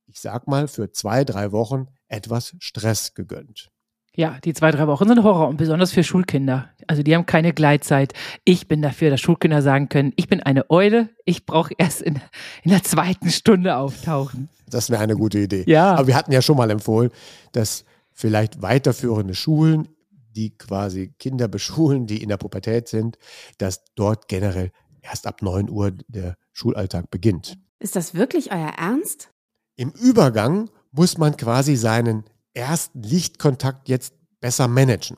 [0.05, 3.71] ich sag mal, für zwei, drei Wochen etwas Stress gegönnt.
[4.15, 6.69] Ja, die zwei, drei Wochen sind Horror und besonders für Schulkinder.
[6.85, 8.13] Also die haben keine Gleitzeit.
[8.43, 12.15] Ich bin dafür, dass Schulkinder sagen können, ich bin eine Eule, ich brauche erst in,
[12.63, 14.49] in der zweiten Stunde auftauchen.
[14.67, 15.63] Das wäre eine gute Idee.
[15.65, 15.95] Ja.
[15.95, 17.09] Aber wir hatten ja schon mal empfohlen,
[17.53, 19.87] dass vielleicht weiterführende Schulen,
[20.35, 23.17] die quasi Kinder beschulen, die in der Pubertät sind,
[23.57, 24.71] dass dort generell
[25.01, 27.57] erst ab 9 Uhr der Schulalltag beginnt.
[27.79, 29.29] Ist das wirklich euer Ernst?
[29.77, 35.17] Im Übergang muss man quasi seinen ersten Lichtkontakt jetzt besser managen.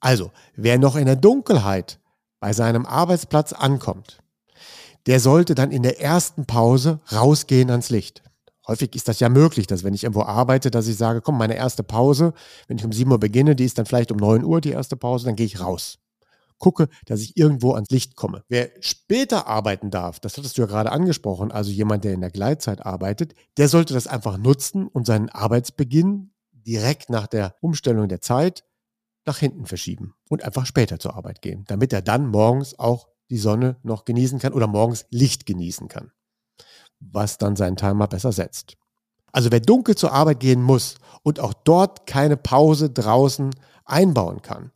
[0.00, 1.98] Also, wer noch in der Dunkelheit
[2.40, 4.22] bei seinem Arbeitsplatz ankommt,
[5.06, 8.22] der sollte dann in der ersten Pause rausgehen ans Licht.
[8.66, 11.56] Häufig ist das ja möglich, dass wenn ich irgendwo arbeite, dass ich sage, komm, meine
[11.56, 12.34] erste Pause,
[12.68, 14.96] wenn ich um 7 Uhr beginne, die ist dann vielleicht um 9 Uhr die erste
[14.96, 15.98] Pause, dann gehe ich raus.
[16.58, 18.44] Gucke, dass ich irgendwo ans Licht komme.
[18.48, 22.30] Wer später arbeiten darf, das hattest du ja gerade angesprochen, also jemand, der in der
[22.30, 26.30] Gleitzeit arbeitet, der sollte das einfach nutzen und seinen Arbeitsbeginn
[26.70, 28.64] direkt nach der Umstellung der Zeit
[29.26, 33.38] nach hinten verschieben und einfach später zur Arbeit gehen, damit er dann morgens auch die
[33.38, 36.12] Sonne noch genießen kann oder morgens Licht genießen kann,
[37.00, 38.76] was dann seinen Timer besser setzt.
[39.32, 43.50] Also wer dunkel zur Arbeit gehen muss und auch dort keine Pause draußen
[43.84, 44.70] einbauen kann,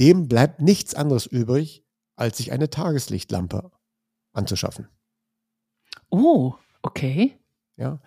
[0.00, 1.84] dem bleibt nichts anderes übrig,
[2.16, 3.70] als sich eine Tageslichtlampe
[4.32, 4.88] anzuschaffen.
[6.10, 7.38] Oh, okay.
[7.76, 8.00] Ja.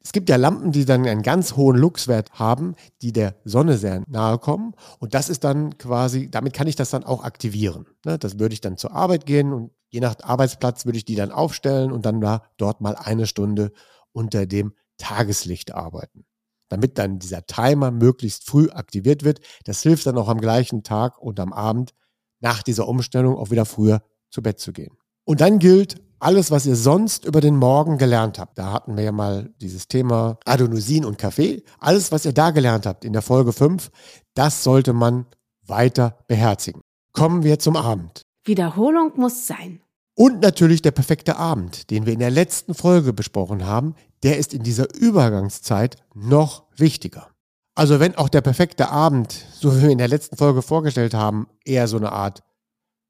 [0.00, 4.02] Es gibt ja Lampen, die dann einen ganz hohen Luxwert haben, die der Sonne sehr
[4.06, 4.74] nahe kommen.
[4.98, 7.86] Und das ist dann quasi, damit kann ich das dann auch aktivieren.
[8.04, 11.16] Ne, Das würde ich dann zur Arbeit gehen und je nach Arbeitsplatz würde ich die
[11.16, 13.72] dann aufstellen und dann da dort mal eine Stunde
[14.12, 16.24] unter dem Tageslicht arbeiten.
[16.68, 19.40] Damit dann dieser Timer möglichst früh aktiviert wird.
[19.64, 21.94] Das hilft dann auch am gleichen Tag und am Abend
[22.40, 24.96] nach dieser Umstellung auch wieder früher zu Bett zu gehen.
[25.24, 29.04] Und dann gilt, alles, was ihr sonst über den Morgen gelernt habt, da hatten wir
[29.04, 33.20] ja mal dieses Thema Adenosin und Kaffee, alles, was ihr da gelernt habt in der
[33.20, 33.90] Folge 5,
[34.32, 35.26] das sollte man
[35.66, 36.80] weiter beherzigen.
[37.12, 38.22] Kommen wir zum Abend.
[38.44, 39.80] Wiederholung muss sein.
[40.16, 44.54] Und natürlich der perfekte Abend, den wir in der letzten Folge besprochen haben, der ist
[44.54, 47.28] in dieser Übergangszeit noch wichtiger.
[47.74, 51.48] Also wenn auch der perfekte Abend, so wie wir in der letzten Folge vorgestellt haben,
[51.64, 52.42] eher so eine Art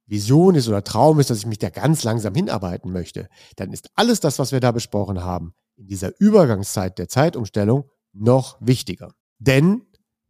[0.06, 3.90] Vision ist oder Traum ist, dass ich mich da ganz langsam hinarbeiten möchte, dann ist
[3.94, 9.14] alles das, was wir da besprochen haben, in dieser Übergangszeit der Zeitumstellung noch wichtiger.
[9.38, 9.82] Denn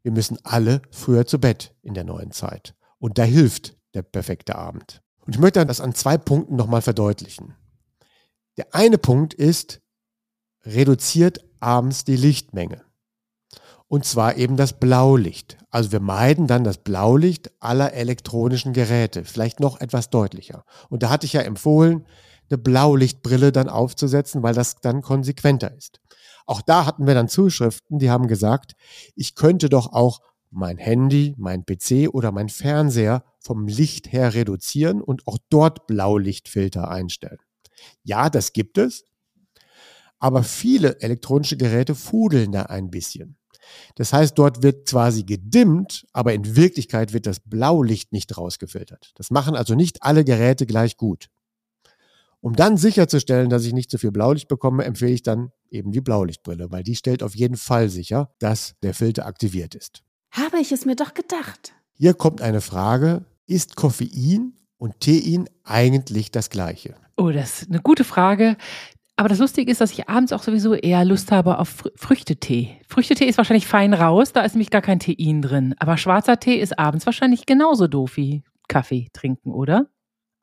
[0.02, 2.74] wir müssen alle früher zu Bett in der neuen Zeit.
[2.98, 5.02] Und da hilft der perfekte Abend.
[5.20, 7.54] Und ich möchte das an zwei Punkten nochmal verdeutlichen.
[8.56, 9.80] Der eine Punkt ist,
[10.62, 12.83] reduziert abends die Lichtmenge.
[13.88, 15.58] Und zwar eben das Blaulicht.
[15.70, 19.24] Also wir meiden dann das Blaulicht aller elektronischen Geräte.
[19.24, 20.64] Vielleicht noch etwas deutlicher.
[20.88, 22.06] Und da hatte ich ja empfohlen,
[22.50, 26.00] eine Blaulichtbrille dann aufzusetzen, weil das dann konsequenter ist.
[26.46, 28.72] Auch da hatten wir dann Zuschriften, die haben gesagt,
[29.14, 30.20] ich könnte doch auch
[30.50, 36.88] mein Handy, mein PC oder mein Fernseher vom Licht her reduzieren und auch dort Blaulichtfilter
[36.90, 37.38] einstellen.
[38.02, 39.04] Ja, das gibt es,
[40.18, 43.36] aber viele elektronische Geräte fudeln da ein bisschen.
[43.94, 49.12] Das heißt, dort wird quasi gedimmt, aber in Wirklichkeit wird das Blaulicht nicht rausgefiltert.
[49.14, 51.28] Das machen also nicht alle Geräte gleich gut.
[52.40, 56.02] Um dann sicherzustellen, dass ich nicht zu viel Blaulicht bekomme, empfehle ich dann eben die
[56.02, 60.02] Blaulichtbrille, weil die stellt auf jeden Fall sicher, dass der Filter aktiviert ist.
[60.30, 61.72] Habe ich es mir doch gedacht.
[61.94, 66.96] Hier kommt eine Frage, ist Koffein und Tein eigentlich das gleiche?
[67.16, 68.56] Oh, das ist eine gute Frage.
[69.16, 72.80] Aber das Lustige ist, dass ich abends auch sowieso eher Lust habe auf Fr Früchtetee.
[72.88, 75.74] Früchtetee ist wahrscheinlich fein raus, da ist nämlich gar kein Tein drin.
[75.78, 79.86] Aber schwarzer Tee ist abends wahrscheinlich genauso doof wie Kaffee trinken, oder?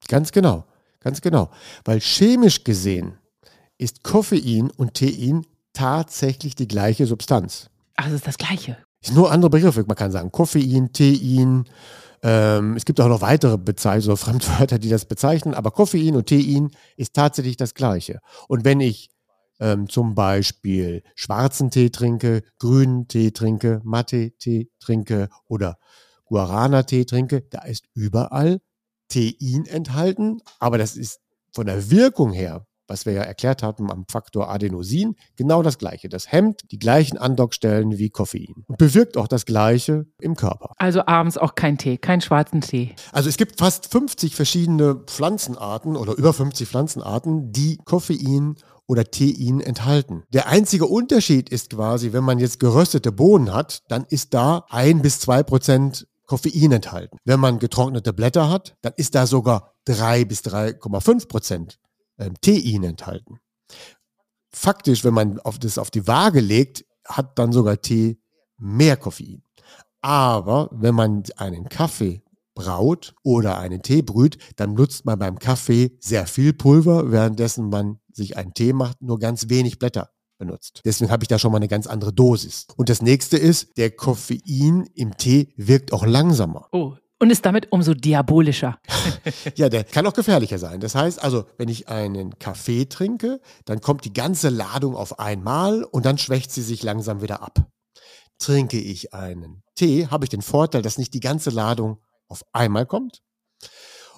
[0.08, 0.66] Ganz genau,
[1.02, 1.50] ganz genau.
[1.84, 3.18] Weil chemisch gesehen
[3.78, 7.70] ist Koffein und Tein tatsächlich die gleiche Substanz.
[7.98, 8.78] Es ist das Gleiche.
[9.04, 9.84] Ist nur andere Begriffe.
[9.86, 11.66] Man kann sagen Koffein, Tein.
[12.24, 15.54] Ähm, es gibt auch noch weitere Bezeichnungen, so Fremdwörter, die das bezeichnen.
[15.54, 18.20] Aber Koffein und Tein ist tatsächlich das Gleiche.
[18.48, 19.10] Und wenn ich
[19.60, 25.78] ähm, zum Beispiel schwarzen Tee trinke, grünen Tee trinke, Mate-Tee trinke oder
[26.26, 28.62] Guarana-Tee trinke, da ist überall
[29.10, 30.42] Tein enthalten.
[30.60, 31.20] Aber das ist
[31.54, 36.10] von der Wirkung her was wir ja erklärt hatten am Faktor Adenosin, genau das Gleiche.
[36.10, 40.74] Das hemmt die gleichen Andockstellen wie Koffein und bewirkt auch das Gleiche im Körper.
[40.78, 42.94] Also abends auch kein Tee, keinen schwarzen Tee.
[43.14, 48.56] Also es gibt fast 50 verschiedene Pflanzenarten oder über 50 Pflanzenarten, die Koffein
[48.88, 50.24] oder Tein enthalten.
[50.34, 55.02] Der einzige Unterschied ist quasi, wenn man jetzt geröstete Bohnen hat, dann ist da ein
[55.02, 57.18] bis zwei Prozent Koffein enthalten.
[57.24, 61.80] Wenn man getrocknete Blätter hat, dann ist da sogar drei bis 3,5 Prozent
[62.22, 63.40] ähm, Tein enthalten.
[64.54, 68.22] Faktisch, wenn man das auf die Waage legt, hat dann sogar Tee
[68.58, 69.44] mehr Koffein.
[70.02, 72.22] Aber wenn man einen Kaffee
[72.54, 78.00] braut oder einen Tee brüht, dann nutzt man beim Kaffee sehr viel Pulver, währenddessen man
[78.12, 80.82] sich einen Tee macht, nur ganz wenig Blätter benutzt.
[80.86, 82.66] Deswegen habe ich da schon mal eine ganz andere Dosis.
[82.76, 86.68] Und das nächste ist, der Koffein im Tee wirkt auch langsamer.
[86.72, 88.80] Oh, und ist damit umso diabolischer.
[89.56, 90.80] ja, der kann auch gefährlicher sein.
[90.80, 95.84] Das heißt also, wenn ich einen Kaffee trinke, dann kommt die ganze Ladung auf einmal
[95.84, 97.68] und dann schwächt sie sich langsam wieder ab.
[98.40, 102.88] Trinke ich einen Tee, habe ich den Vorteil, dass nicht die ganze Ladung auf einmal
[102.88, 103.22] kommt.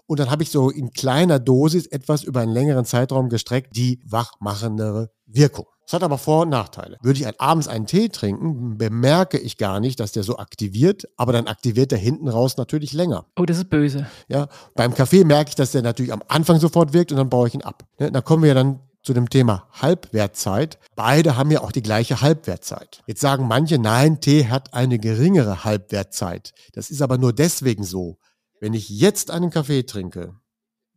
[0.05, 3.99] Und dann habe ich so in kleiner Dosis etwas über einen längeren Zeitraum gestreckt die
[4.05, 5.65] wachmachendere Wirkung.
[5.85, 6.97] Das hat aber Vor- und Nachteile.
[7.01, 11.33] Würde ich abends einen Tee trinken, bemerke ich gar nicht, dass der so aktiviert, aber
[11.33, 13.25] dann aktiviert der hinten raus natürlich länger.
[13.37, 14.07] Oh, das ist böse.
[14.29, 17.47] Ja, beim Kaffee merke ich, dass der natürlich am Anfang sofort wirkt und dann baue
[17.47, 17.83] ich ihn ab.
[17.99, 20.79] Ja, da kommen wir ja dann zu dem Thema Halbwertzeit.
[20.95, 23.03] Beide haben ja auch die gleiche Halbwertzeit.
[23.05, 26.53] Jetzt sagen manche, nein, Tee hat eine geringere Halbwertzeit.
[26.73, 28.17] Das ist aber nur deswegen so.
[28.63, 30.39] Wenn ich jetzt einen Kaffee trinke,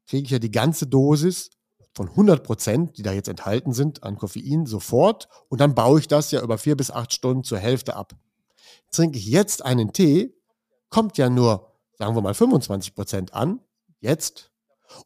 [0.07, 1.51] kriege ich ja die ganze Dosis
[1.95, 6.07] von 100 Prozent, die da jetzt enthalten sind, an Koffein sofort und dann baue ich
[6.07, 8.15] das ja über vier bis acht Stunden zur Hälfte ab.
[8.93, 10.33] Trinke ich jetzt einen Tee,
[10.91, 13.59] kommt ja nur, sagen wir mal, 25 Prozent an,
[13.99, 14.53] jetzt,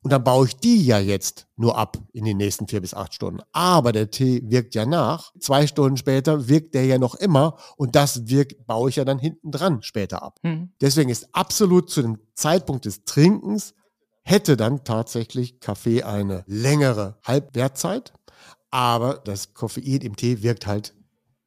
[0.03, 3.15] und dann baue ich die ja jetzt nur ab in den nächsten vier bis acht
[3.15, 3.41] Stunden.
[3.53, 5.33] Aber der Tee wirkt ja nach.
[5.41, 9.19] Zwei Stunden später wirkt der ja noch immer und das wirkt, baue ich ja dann
[9.19, 10.39] hinten dran später ab.
[10.43, 10.73] Mhm.
[10.81, 13.75] Deswegen ist absolut zu dem Zeitpunkt des Trinkens
[14.23, 18.13] hätte dann tatsächlich Kaffee eine längere Halbwertzeit,
[18.71, 20.95] aber das Koffein im Tee wirkt halt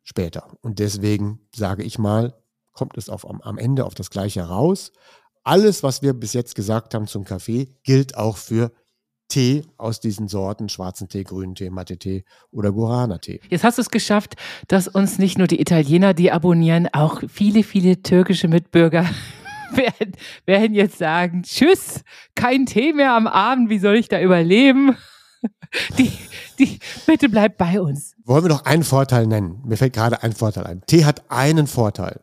[0.03, 0.47] später.
[0.61, 2.33] Und deswegen sage ich mal,
[2.73, 4.91] kommt es auf, am Ende auf das Gleiche raus.
[5.43, 8.71] Alles, was wir bis jetzt gesagt haben zum Kaffee, gilt auch für
[9.27, 13.41] Tee aus diesen Sorten, schwarzen Tee, grünen Tee, Matte-Tee oder Guarana-Tee.
[13.49, 14.35] Jetzt hast du es geschafft,
[14.67, 19.09] dass uns nicht nur die Italiener, die abonnieren, auch viele, viele türkische Mitbürger
[19.73, 20.13] werden,
[20.45, 22.03] werden jetzt sagen, tschüss,
[22.35, 24.95] kein Tee mehr am Abend, wie soll ich da überleben?
[25.97, 26.09] Die,
[26.57, 28.15] die, bitte bleib bei uns.
[28.23, 29.61] Wollen wir noch einen Vorteil nennen?
[29.65, 30.83] Mir fällt gerade ein Vorteil ein.
[30.85, 32.21] Tee hat einen Vorteil.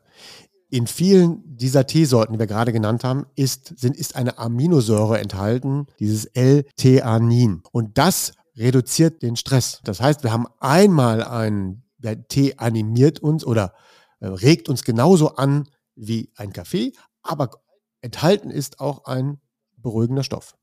[0.71, 5.87] In vielen dieser Teesorten, die wir gerade genannt haben, ist, sind, ist eine Aminosäure enthalten,
[5.99, 7.63] dieses L-Theanin.
[7.73, 9.81] Und das reduziert den Stress.
[9.85, 13.75] Das heißt, wir haben einmal einen, der Tee animiert uns oder
[14.21, 17.51] äh, regt uns genauso an wie ein Kaffee, aber
[18.01, 19.41] enthalten ist auch ein
[19.77, 20.55] beruhigender Stoff.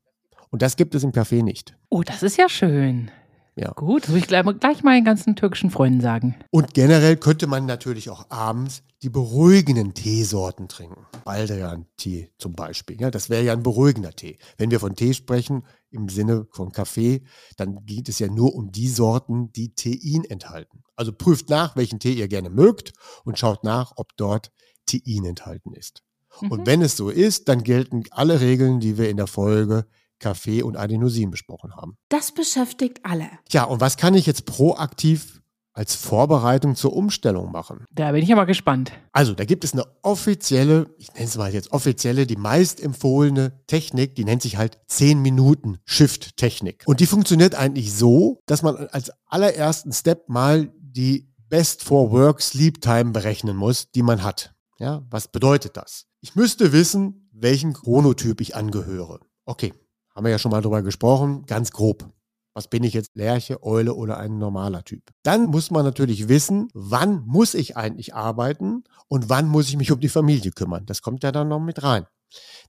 [0.49, 1.75] Und das gibt es im Kaffee nicht.
[1.89, 3.11] Oh, das ist ja schön.
[3.57, 3.71] Ja.
[3.71, 6.35] Gut, das will ich gleich, gleich meinen ganzen türkischen Freunden sagen.
[6.51, 11.07] Und generell könnte man natürlich auch abends die beruhigenden Teesorten trinken.
[11.25, 13.01] Baldrian-Tee zum Beispiel.
[13.01, 14.37] Ja, das wäre ja ein beruhigender Tee.
[14.57, 17.23] Wenn wir von Tee sprechen, im Sinne von Kaffee,
[17.55, 20.83] dann geht es ja nur um die Sorten, die Tein enthalten.
[20.95, 22.93] Also prüft nach, welchen Tee ihr gerne mögt
[23.23, 24.51] und schaut nach, ob dort
[24.85, 26.03] Tein enthalten ist.
[26.41, 26.51] Mhm.
[26.51, 29.87] Und wenn es so ist, dann gelten alle Regeln, die wir in der Folge
[30.19, 31.97] Kaffee und Adenosin besprochen haben.
[32.09, 33.29] Das beschäftigt alle.
[33.49, 35.41] Ja, und was kann ich jetzt proaktiv
[35.73, 37.85] als Vorbereitung zur Umstellung machen?
[37.91, 38.91] Da bin ich aber gespannt.
[39.11, 43.61] Also, da gibt es eine offizielle, ich nenne es mal jetzt offizielle, die meist empfohlene
[43.67, 46.83] Technik, die nennt sich halt 10 Minuten Shift-Technik.
[46.87, 52.41] Und die funktioniert eigentlich so, dass man als allerersten Step mal die Best for Work
[52.41, 54.55] Sleep Time berechnen muss, die man hat.
[54.79, 56.07] Ja, was bedeutet das?
[56.21, 59.19] Ich müsste wissen, welchen Chronotyp ich angehöre.
[59.45, 59.73] Okay,
[60.17, 62.09] haben wir ja schon mal drüber gesprochen, ganz grob.
[62.55, 65.03] Was bin ich jetzt, Lerche, Eule oder ein normaler Typ?
[65.21, 69.91] Dann muss man natürlich wissen, wann muss ich eigentlich arbeiten und wann muss ich mich
[69.91, 70.87] um die Familie kümmern.
[70.87, 72.07] Das kommt ja dann noch mit rein.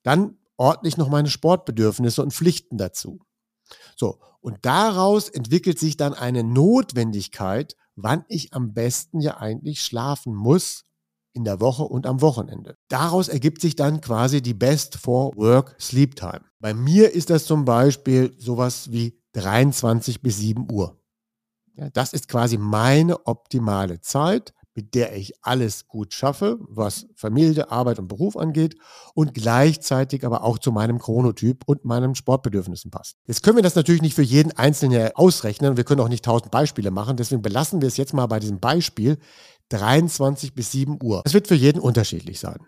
[0.03, 3.21] Dann ordne ich noch meine Sportbedürfnisse und Pflichten dazu.
[3.97, 10.35] So, und daraus entwickelt sich dann eine Notwendigkeit, wann ich am besten ja eigentlich schlafen
[10.35, 10.85] muss
[11.33, 12.77] in der Woche und am Wochenende.
[12.89, 16.43] Daraus ergibt sich dann quasi die Best for Work Sleep Time.
[16.61, 20.97] Bei mir ist das zum Beispiel sowas wie 23 bis 7 Uhr.
[21.77, 27.71] Ja, das ist quasi meine optimale Zeit, mit der ich alles gut schaffe, was Familie,
[27.71, 28.77] Arbeit und Beruf angeht
[29.13, 33.17] und gleichzeitig aber auch zu meinem Chronotyp und meinen Sportbedürfnissen passt.
[33.27, 35.77] Jetzt können wir das natürlich nicht für jeden Einzelnen ausrechnen.
[35.77, 37.17] Wir können auch nicht tausend Beispiele machen.
[37.17, 39.19] Deswegen belassen wir es jetzt mal bei diesem Beispiel,
[39.69, 41.23] 23 bis 7 Uhr.
[41.25, 42.59] Das wird für jeden unterschiedlich sein.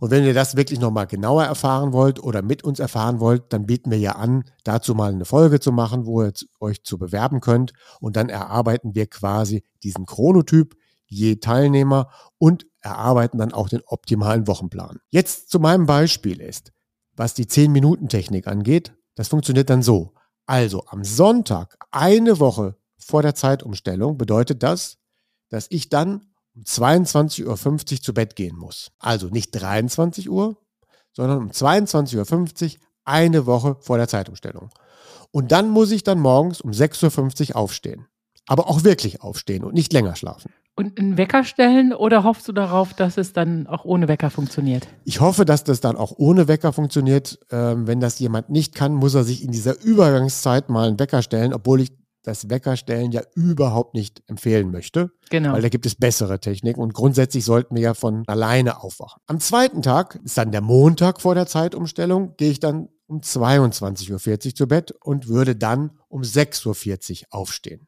[0.00, 3.66] Und wenn ihr das wirklich nochmal genauer erfahren wollt oder mit uns erfahren wollt, dann
[3.66, 7.40] bieten wir ja an, dazu mal eine Folge zu machen, wo ihr euch zu bewerben
[7.40, 7.72] könnt.
[8.00, 12.08] Und dann erarbeiten wir quasi diesen Chronotyp je Teilnehmer
[12.38, 14.98] und erarbeiten dann auch den optimalen Wochenplan.
[15.10, 16.72] Jetzt zu meinem Beispiel ist,
[17.14, 20.14] was die 10-Minuten-Technik angeht, das funktioniert dann so.
[20.46, 24.96] Also am Sonntag, eine Woche vor der Zeitumstellung, bedeutet das,
[25.52, 26.22] dass ich dann
[26.54, 28.90] um 22.50 Uhr zu Bett gehen muss.
[28.98, 30.56] Also nicht 23 Uhr,
[31.12, 34.70] sondern um 22.50 Uhr eine Woche vor der Zeitumstellung.
[35.30, 38.06] Und dann muss ich dann morgens um 6.50 Uhr aufstehen.
[38.46, 40.52] Aber auch wirklich aufstehen und nicht länger schlafen.
[40.74, 44.88] Und einen Wecker stellen oder hoffst du darauf, dass es dann auch ohne Wecker funktioniert?
[45.04, 47.38] Ich hoffe, dass das dann auch ohne Wecker funktioniert.
[47.50, 51.20] Ähm, wenn das jemand nicht kann, muss er sich in dieser Übergangszeit mal einen Wecker
[51.20, 55.10] stellen, obwohl ich das Weckerstellen ja überhaupt nicht empfehlen möchte.
[55.30, 55.52] Genau.
[55.52, 59.20] Weil da gibt es bessere Techniken und grundsätzlich sollten wir ja von alleine aufwachen.
[59.26, 64.46] Am zweiten Tag, ist dann der Montag vor der Zeitumstellung, gehe ich dann um 22.40
[64.46, 67.86] Uhr zu Bett und würde dann um 6.40 Uhr aufstehen.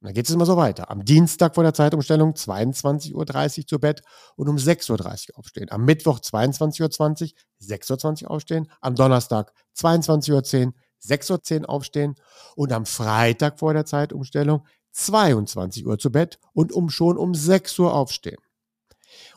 [0.00, 0.90] Und dann geht es immer so weiter.
[0.90, 3.14] Am Dienstag vor der Zeitumstellung 22.30
[3.58, 4.02] Uhr zu Bett
[4.36, 5.66] und um 6.30 Uhr aufstehen.
[5.70, 7.28] Am Mittwoch 22.20 Uhr,
[7.60, 8.70] 6.20 Uhr aufstehen.
[8.80, 10.72] Am Donnerstag 22.10 Uhr,
[11.04, 12.14] 6.10 Uhr aufstehen
[12.56, 17.78] und am Freitag vor der Zeitumstellung 22 Uhr zu Bett und um schon um 6
[17.78, 18.38] Uhr aufstehen.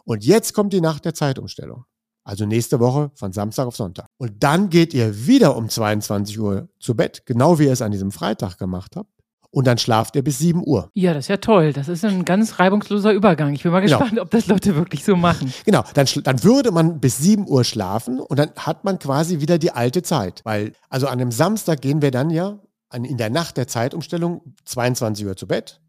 [0.03, 1.85] Und jetzt kommt die Nacht der Zeitumstellung.
[2.23, 4.07] Also nächste Woche von Samstag auf Sonntag.
[4.17, 7.91] Und dann geht ihr wieder um 22 Uhr zu Bett, genau wie ihr es an
[7.91, 9.20] diesem Freitag gemacht habt
[9.51, 10.89] und dann schlaft ihr bis 7 Uhr.
[10.93, 11.73] Ja, das ist ja toll.
[11.73, 13.53] Das ist ein ganz reibungsloser Übergang.
[13.53, 13.97] Ich bin mal genau.
[13.97, 14.23] gespannt, genau.
[14.23, 15.53] ob das Leute wirklich so machen.
[15.65, 19.57] Genau, dann, dann würde man bis 7 Uhr schlafen und dann hat man quasi wieder
[19.57, 20.41] die alte Zeit.
[20.45, 24.55] Weil, also an einem Samstag gehen wir dann ja an, in der Nacht der Zeitumstellung
[24.65, 25.81] 22 Uhr zu Bett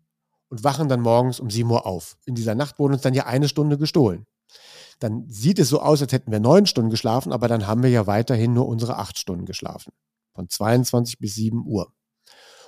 [0.48, 2.16] und wachen dann morgens um 7 Uhr auf.
[2.26, 4.26] In dieser Nacht wurde uns dann ja eine Stunde gestohlen.
[4.98, 7.90] Dann sieht es so aus, als hätten wir neun Stunden geschlafen, aber dann haben wir
[7.90, 9.92] ja weiterhin nur unsere acht Stunden geschlafen.
[10.34, 11.92] Von 22 bis 7 Uhr.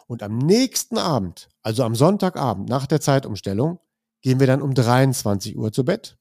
[0.07, 3.79] Und am nächsten Abend, also am Sonntagabend nach der Zeitumstellung,
[4.23, 6.17] gehen wir dann um 23 Uhr zu Bett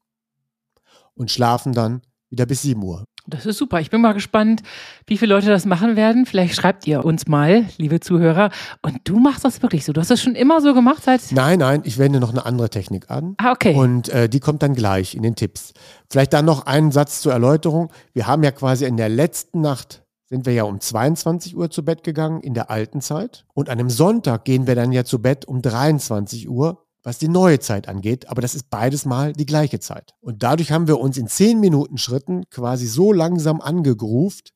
[1.15, 3.05] und schlafen dann wieder bis 7 Uhr.
[3.25, 3.79] Das ist super.
[3.79, 4.63] Ich bin mal gespannt,
[5.07, 6.25] wie viele Leute das machen werden.
[6.25, 8.49] Vielleicht schreibt ihr uns mal, liebe Zuhörer.
[8.81, 9.93] Und du machst das wirklich so.
[9.93, 11.21] Du hast das schon immer so gemacht seit.
[11.31, 13.35] Nein, nein, ich wende noch eine andere Technik an.
[13.37, 13.75] Ah, okay.
[13.75, 15.73] Und äh, die kommt dann gleich in den Tipps.
[16.09, 17.93] Vielleicht dann noch einen Satz zur Erläuterung.
[18.11, 20.02] Wir haben ja quasi in der letzten Nacht
[20.33, 23.45] sind wir ja um 22 Uhr zu Bett gegangen in der alten Zeit.
[23.53, 27.27] Und an einem Sonntag gehen wir dann ja zu Bett um 23 Uhr was die
[27.27, 30.13] neue Zeit angeht, aber das ist beides mal die gleiche Zeit.
[30.21, 34.53] Und dadurch haben wir uns in 10 Minuten Schritten quasi so langsam angegruft,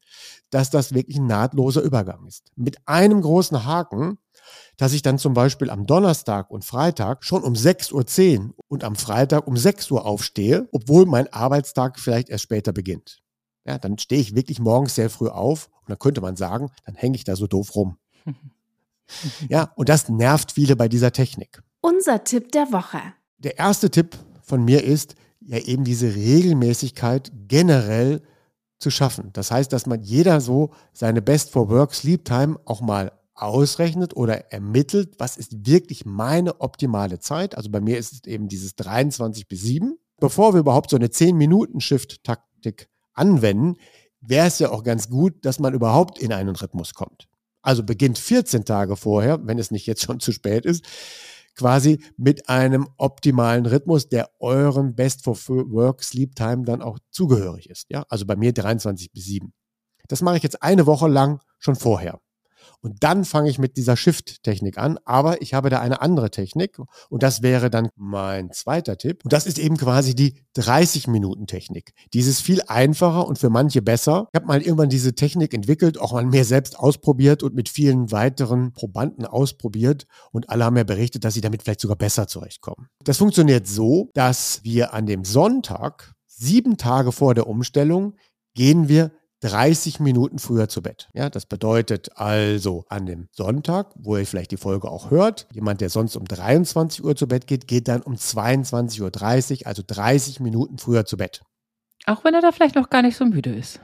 [0.49, 2.51] dass das wirklich ein nahtloser Übergang ist.
[2.55, 4.17] Mit einem großen Haken,
[4.77, 8.95] dass ich dann zum Beispiel am Donnerstag und Freitag schon um 6.10 Uhr und am
[8.95, 13.19] Freitag um 6 Uhr aufstehe, obwohl mein Arbeitstag vielleicht erst später beginnt.
[13.67, 16.95] Ja, dann stehe ich wirklich morgens sehr früh auf und dann könnte man sagen, dann
[16.95, 17.97] hänge ich da so doof rum.
[19.47, 21.63] Ja, und das nervt viele bei dieser Technik.
[21.79, 22.99] Unser Tipp der Woche.
[23.37, 25.15] Der erste Tipp von mir ist,
[25.47, 28.21] ja eben diese Regelmäßigkeit generell
[28.79, 29.31] zu schaffen.
[29.33, 34.15] Das heißt, dass man jeder so seine Best for Work Sleep Time auch mal ausrechnet
[34.15, 37.55] oder ermittelt, was ist wirklich meine optimale Zeit.
[37.55, 39.97] Also bei mir ist es eben dieses 23 bis 7.
[40.19, 43.75] Bevor wir überhaupt so eine 10-Minuten-Shift-Taktik anwenden,
[44.21, 47.27] wäre es ja auch ganz gut, dass man überhaupt in einen Rhythmus kommt.
[47.61, 50.85] Also beginnt 14 Tage vorher, wenn es nicht jetzt schon zu spät ist,
[51.55, 57.69] quasi mit einem optimalen Rhythmus, der eurem Best for Work Sleep Time dann auch zugehörig
[57.69, 57.87] ist.
[57.89, 59.51] Ja, also bei mir 23 bis 7.
[60.07, 62.19] Das mache ich jetzt eine Woche lang schon vorher.
[62.81, 64.99] Und dann fange ich mit dieser Shift-Technik an.
[65.03, 66.77] Aber ich habe da eine andere Technik.
[67.09, 69.23] Und das wäre dann mein zweiter Tipp.
[69.23, 71.93] Und das ist eben quasi die 30-Minuten-Technik.
[72.13, 74.27] Dieses viel einfacher und für manche besser.
[74.31, 78.11] Ich habe mal irgendwann diese Technik entwickelt, auch mal mehr selbst ausprobiert und mit vielen
[78.11, 80.05] weiteren Probanden ausprobiert.
[80.31, 82.87] Und alle haben ja berichtet, dass sie damit vielleicht sogar besser zurechtkommen.
[83.03, 88.15] Das funktioniert so, dass wir an dem Sonntag, sieben Tage vor der Umstellung,
[88.53, 89.11] gehen wir
[89.41, 91.09] 30 Minuten früher zu Bett.
[91.13, 95.81] Ja, das bedeutet also an dem Sonntag, wo ihr vielleicht die Folge auch hört, jemand,
[95.81, 100.39] der sonst um 23 Uhr zu Bett geht, geht dann um 22.30 Uhr, also 30
[100.39, 101.43] Minuten früher zu Bett.
[102.05, 103.79] Auch wenn er da vielleicht noch gar nicht so müde ist.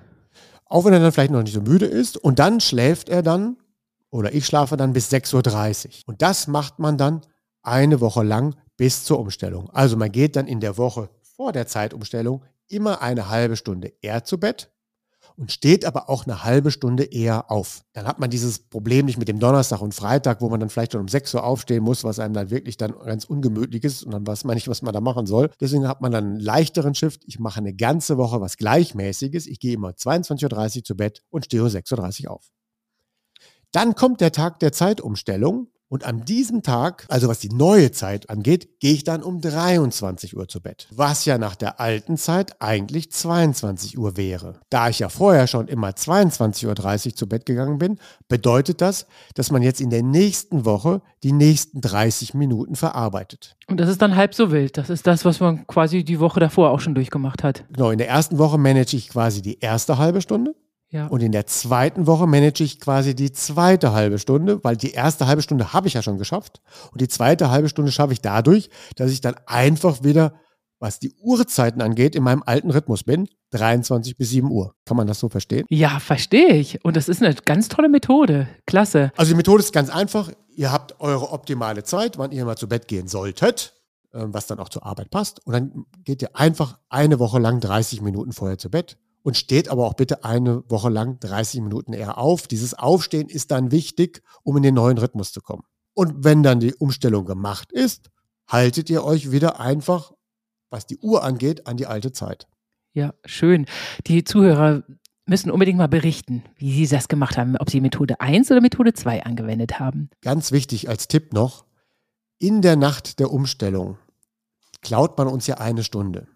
[0.66, 2.18] Auch wenn er dann vielleicht noch nicht so müde ist.
[2.18, 3.58] Und dann schläft er dann,
[4.10, 5.92] oder ich schlafe dann bis 6.30 Uhr.
[6.08, 7.22] Und das macht man dann
[7.62, 9.70] eine Woche lang bis zur Umstellung.
[9.70, 14.24] Also man geht dann in der Woche vor der Zeitumstellung immer eine halbe Stunde eher
[14.24, 14.73] zu Bett
[15.38, 17.84] und steht aber auch eine halbe Stunde eher auf.
[17.94, 20.94] Dann hat man dieses Problem nicht mit dem Donnerstag und Freitag, wo man dann vielleicht
[20.94, 24.12] schon um 6 Uhr aufstehen muss, was einem dann wirklich dann ganz ungemütlich ist und
[24.12, 25.50] dann weiß man nicht, was man da machen soll.
[25.60, 27.24] Deswegen hat man dann einen leichteren Shift.
[27.26, 29.48] Ich mache eine ganze Woche was Gleichmäßiges.
[29.48, 32.52] Ich gehe immer 22.30 Uhr zu Bett und stehe um 6.30 Uhr auf.
[33.72, 38.28] Dann kommt der Tag der Zeitumstellung und an diesem Tag, also was die neue Zeit
[38.32, 40.88] angeht, gehe ich dann um 23 Uhr zu Bett.
[40.90, 44.60] Was ja nach der alten Zeit eigentlich 22 Uhr wäre.
[44.72, 49.52] Da ich ja vorher schon immer 22.30 Uhr zu Bett gegangen bin, bedeutet das, dass
[49.52, 53.56] man jetzt in der nächsten Woche die nächsten 30 Minuten verarbeitet.
[53.68, 54.80] Und das ist dann halb so wild.
[54.80, 57.66] Das ist das, was man quasi die Woche davor auch schon durchgemacht hat.
[57.72, 60.56] Genau, in der ersten Woche manage ich quasi die erste halbe Stunde.
[60.94, 61.08] Ja.
[61.08, 65.26] Und in der zweiten Woche manage ich quasi die zweite halbe Stunde, weil die erste
[65.26, 66.62] halbe Stunde habe ich ja schon geschafft.
[66.92, 70.36] Und die zweite halbe Stunde schaffe ich dadurch, dass ich dann einfach wieder,
[70.78, 73.28] was die Uhrzeiten angeht, in meinem alten Rhythmus bin.
[73.50, 74.76] 23 bis 7 Uhr.
[74.86, 75.66] Kann man das so verstehen?
[75.70, 76.86] Ja, verstehe ich.
[76.86, 78.48] Und das ist eine ganz tolle Methode.
[78.68, 79.12] Klasse.
[79.18, 80.32] Also die Methode ist ganz einfach.
[80.56, 83.74] Ihr habt eure optimale Zeit, wann ihr mal zu Bett gehen solltet
[84.14, 85.44] ähm, was dann auch zur Arbeit passt.
[85.46, 89.70] Und dann geht ihr einfach eine Woche lang 30 Minuten vorher zu Bett und steht
[89.70, 92.48] aber auch bitte eine Woche lang 30 Minuten eher auf.
[92.48, 95.64] Dieses Aufstehen ist dann wichtig, um in den neuen Rhythmus zu kommen.
[95.94, 98.10] Und wenn dann die Umstellung gemacht ist,
[98.48, 100.12] haltet ihr euch wieder einfach,
[100.70, 102.48] was die Uhr angeht, an die alte Zeit.
[102.94, 103.66] Ja, schön.
[104.08, 104.84] Die Zuhörer
[105.26, 108.94] müssen unbedingt mal berichten, wie sie das gemacht haben, ob sie Methode 1 oder Methode
[108.94, 110.10] 2 angewendet haben.
[110.22, 111.66] Ganz wichtig als Tipp noch,
[112.40, 113.98] in der Nacht der Umstellung
[114.82, 116.28] klaut man uns ja eine Stunde.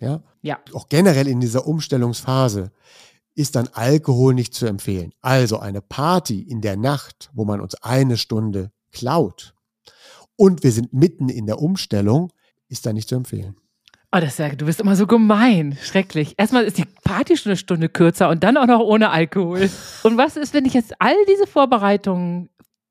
[0.00, 0.22] Ja?
[0.42, 0.58] ja.
[0.72, 2.72] Auch generell in dieser Umstellungsphase
[3.34, 5.12] ist dann Alkohol nicht zu empfehlen.
[5.20, 9.54] Also eine Party in der Nacht, wo man uns eine Stunde klaut
[10.36, 12.32] und wir sind mitten in der Umstellung,
[12.68, 13.56] ist da nicht zu empfehlen.
[14.12, 15.76] Oh, das ist ja, du bist immer so gemein.
[15.82, 16.34] Schrecklich.
[16.36, 19.70] Erstmal ist die Partystunde Stunde kürzer und dann auch noch ohne Alkohol.
[20.02, 22.48] Und was ist, wenn ich jetzt all diese Vorbereitungen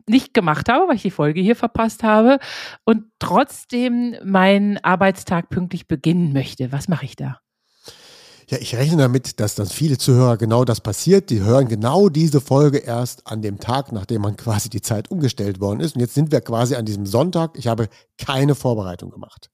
[0.10, 2.40] nicht gemacht habe, weil ich die Folge hier verpasst habe
[2.84, 6.72] und trotzdem meinen Arbeitstag pünktlich beginnen möchte.
[6.72, 7.40] Was mache ich da?
[8.50, 11.30] Ja, ich rechne damit, dass dann viele Zuhörer genau das passiert.
[11.30, 15.60] Die hören genau diese Folge erst an dem Tag, nachdem man quasi die Zeit umgestellt
[15.60, 15.94] worden ist.
[15.94, 17.52] Und jetzt sind wir quasi an diesem Sonntag.
[17.60, 19.52] Ich habe keine Vorbereitung gemacht.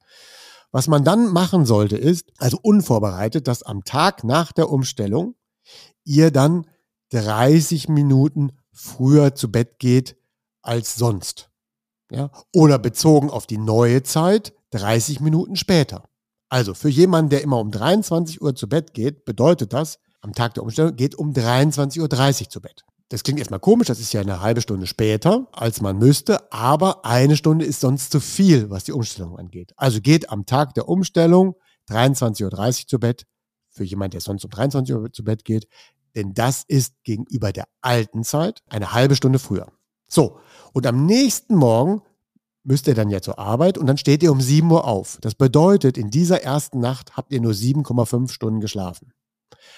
[0.71, 5.35] Was man dann machen sollte, ist, also unvorbereitet, dass am Tag nach der Umstellung
[6.05, 6.65] ihr dann
[7.09, 10.15] 30 Minuten früher zu Bett geht
[10.65, 11.49] als sonst.
[12.11, 12.31] Ja?
[12.53, 16.09] Oder bezogen auf die neue Zeit 30 Minuten später.
[16.49, 20.53] Also für jemanden, der immer um 23 Uhr zu Bett geht, bedeutet das, am Tag
[20.55, 22.85] der Umstellung geht um 23.30 Uhr zu Bett.
[23.09, 27.05] Das klingt erstmal komisch, das ist ja eine halbe Stunde später, als man müsste, aber
[27.05, 29.73] eine Stunde ist sonst zu viel, was die Umstellung angeht.
[29.77, 31.55] Also geht am Tag der Umstellung
[31.89, 33.27] 23.30 Uhr zu Bett,
[33.69, 35.67] für jemanden, der sonst um 23 Uhr zu Bett geht,
[36.15, 39.67] denn das ist gegenüber der alten Zeit eine halbe Stunde früher.
[40.07, 40.37] So,
[40.73, 42.01] und am nächsten Morgen
[42.63, 45.17] müsst ihr dann ja zur Arbeit und dann steht ihr um 7 Uhr auf.
[45.21, 49.11] Das bedeutet, in dieser ersten Nacht habt ihr nur 7,5 Stunden geschlafen.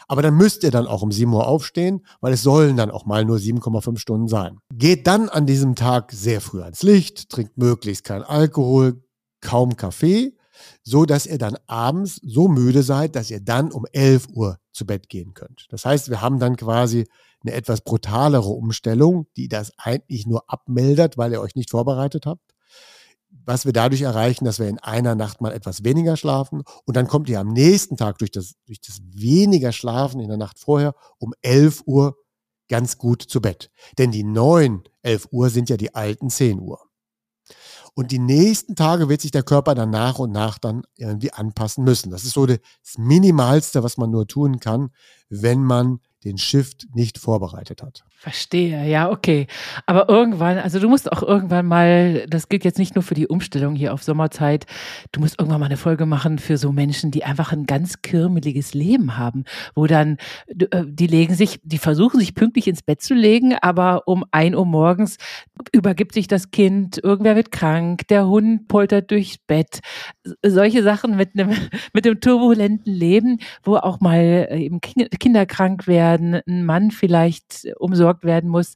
[0.08, 3.06] Aber dann müsst ihr dann auch um 7 Uhr aufstehen, weil es sollen dann auch
[3.06, 4.60] mal nur 7,5 Stunden sein.
[4.74, 9.04] Geht dann an diesem Tag sehr früh ans Licht, trinkt möglichst kein Alkohol,
[9.42, 10.37] kaum Kaffee,
[10.84, 14.86] so dass ihr dann abends so müde seid, dass ihr dann um 11 Uhr zu
[14.86, 15.68] Bett gehen könnt.
[15.70, 17.08] Das heißt, wir haben dann quasi
[17.42, 22.54] eine etwas brutalere Umstellung, die das eigentlich nur abmeldet, weil ihr euch nicht vorbereitet habt
[23.48, 27.08] was wir dadurch erreichen, dass wir in einer Nacht mal etwas weniger schlafen und dann
[27.08, 30.96] kommt ihr am nächsten Tag durch das, durch das weniger Schlafen in der Nacht vorher
[31.18, 32.18] um 11 Uhr
[32.68, 33.72] ganz gut zu Bett.
[33.98, 36.82] Denn die neuen 11 Uhr sind ja die alten 10 Uhr.
[37.98, 41.84] Und die nächsten Tage wird sich der Körper dann nach und nach dann irgendwie anpassen
[41.84, 42.12] müssen.
[42.12, 42.60] Das ist so das
[42.96, 44.92] Minimalste, was man nur tun kann,
[45.30, 48.06] wenn man den Shift nicht vorbereitet hat.
[48.20, 49.46] Verstehe, ja, okay.
[49.86, 53.28] Aber irgendwann, also du musst auch irgendwann mal, das gilt jetzt nicht nur für die
[53.28, 54.66] Umstellung hier auf Sommerzeit,
[55.12, 58.74] du musst irgendwann mal eine Folge machen für so Menschen, die einfach ein ganz kirmeliges
[58.74, 59.44] Leben haben,
[59.76, 64.08] wo dann, äh, die legen sich, die versuchen sich pünktlich ins Bett zu legen, aber
[64.08, 65.18] um ein Uhr morgens
[65.72, 69.82] übergibt sich das Kind, irgendwer wird krank, der Hund poltert durchs Bett.
[70.44, 71.56] Solche Sachen mit einem,
[71.94, 77.68] mit einem turbulenten Leben, wo auch mal äh, eben Kinder krank werden, ein Mann vielleicht
[77.78, 78.76] umso versorgt werden muss.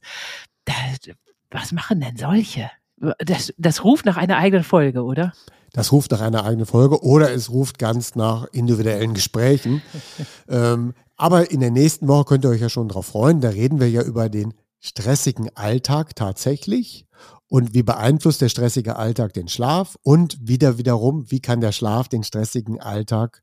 [1.50, 2.70] was machen denn solche?
[3.18, 5.32] Das, das ruft nach einer eigenen Folge, oder?
[5.72, 9.82] Das ruft nach einer eigenen Folge oder es ruft ganz nach individuellen Gesprächen.
[10.48, 13.40] ähm, aber in der nächsten Woche könnt ihr euch ja schon darauf freuen.
[13.40, 17.06] Da reden wir ja über den stressigen Alltag tatsächlich
[17.48, 22.08] und wie beeinflusst der stressige Alltag den Schlaf und wieder wiederum, wie kann der Schlaf
[22.08, 23.42] den stressigen Alltag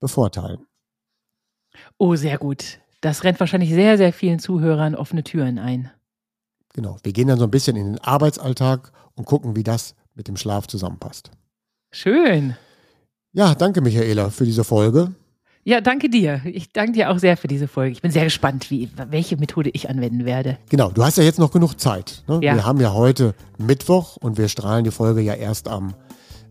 [0.00, 0.66] bevorteilen.
[1.96, 2.80] Oh, sehr gut.
[3.00, 5.90] Das rennt wahrscheinlich sehr, sehr vielen Zuhörern offene Türen ein.
[6.74, 6.96] Genau.
[7.02, 10.36] Wir gehen dann so ein bisschen in den Arbeitsalltag und gucken, wie das mit dem
[10.36, 11.30] Schlaf zusammenpasst.
[11.90, 12.56] Schön.
[13.32, 15.12] Ja, danke, Michaela, für diese Folge.
[15.64, 16.40] Ja, danke dir.
[16.44, 17.92] Ich danke dir auch sehr für diese Folge.
[17.92, 20.56] Ich bin sehr gespannt, wie, welche Methode ich anwenden werde.
[20.70, 22.22] Genau, du hast ja jetzt noch genug Zeit.
[22.26, 22.40] Ne?
[22.42, 22.54] Ja.
[22.54, 25.94] Wir haben ja heute Mittwoch und wir strahlen die Folge ja erst am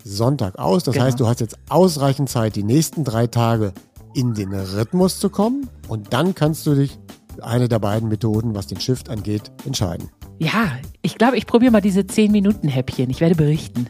[0.03, 0.83] Sonntag aus.
[0.83, 1.05] Das genau.
[1.05, 3.73] heißt, du hast jetzt ausreichend Zeit, die nächsten drei Tage
[4.13, 6.97] in den Rhythmus zu kommen und dann kannst du dich
[7.35, 10.09] für eine der beiden Methoden, was den Shift angeht, entscheiden.
[10.39, 13.09] Ja, ich glaube, ich probiere mal diese 10-Minuten-Häppchen.
[13.09, 13.89] Ich werde berichten.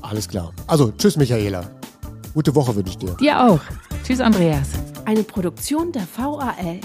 [0.00, 0.52] Alles klar.
[0.66, 1.70] Also, tschüss, Michaela.
[2.34, 3.14] Gute Woche wünsche ich dir.
[3.14, 3.60] Dir auch.
[4.04, 4.70] Tschüss, Andreas.
[5.04, 6.80] Eine Produktion der VAL.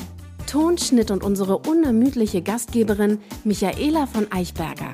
[0.46, 4.94] Tonschnitt und unsere unermüdliche Gastgeberin Michaela von Eichberger.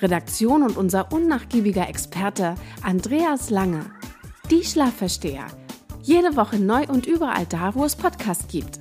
[0.00, 3.86] Redaktion und unser unnachgiebiger Experte Andreas Lange.
[4.50, 5.46] Die Schlafversteher
[6.04, 8.78] jede Woche neu und überall da, wo es Podcasts gibt.